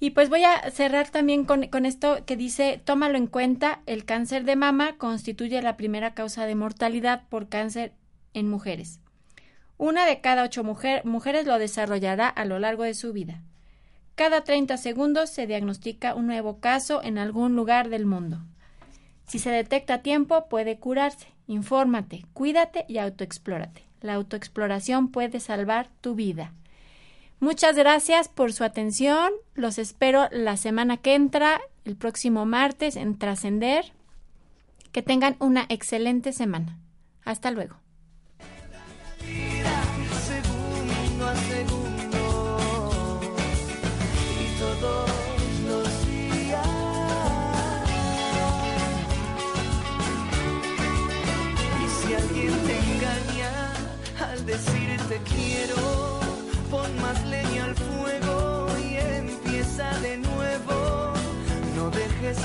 [0.00, 4.04] Y pues voy a cerrar también con, con, esto que dice, tómalo en cuenta, el
[4.04, 7.92] cáncer de mama constituye la primera causa de mortalidad por cáncer
[8.32, 9.00] en mujeres.
[9.76, 13.42] Una de cada ocho mujer, mujeres lo desarrollará a lo largo de su vida.
[14.14, 18.40] Cada 30 segundos se diagnostica un nuevo caso en algún lugar del mundo.
[19.26, 21.28] Si se detecta a tiempo, puede curarse.
[21.46, 23.84] Infórmate, cuídate y autoexplórate.
[24.04, 26.52] La autoexploración puede salvar tu vida.
[27.40, 29.32] Muchas gracias por su atención.
[29.54, 33.94] Los espero la semana que entra, el próximo martes, en Trascender.
[34.92, 36.76] Que tengan una excelente semana.
[37.24, 37.76] Hasta luego.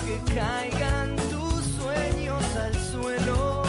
[0.06, 3.64] Que caigan tus sueños al suelo,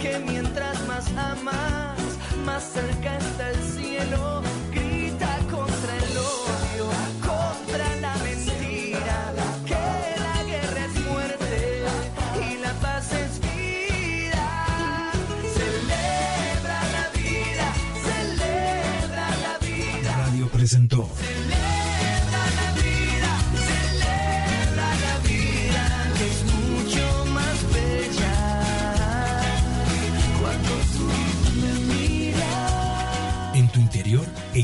[0.00, 1.98] que mientras más amas,
[2.44, 4.42] más cerca está el cielo.
[4.72, 6.86] Grita contra el odio,
[7.22, 9.32] contra la mentira,
[9.66, 9.74] que
[10.26, 11.82] la guerra es muerte
[12.50, 15.12] y la paz es vida.
[15.58, 17.66] Celebra la vida,
[18.08, 20.16] celebra la vida.
[20.26, 21.08] Radio presentó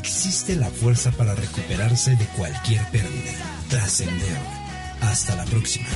[0.00, 3.32] existe la fuerza para recuperarse de cualquier pérdida.
[3.68, 4.38] Trascender.
[5.02, 5.88] Hasta la próxima.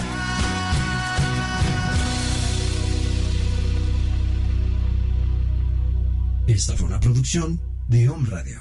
[6.47, 8.61] Esta fue una producción de Home Radio.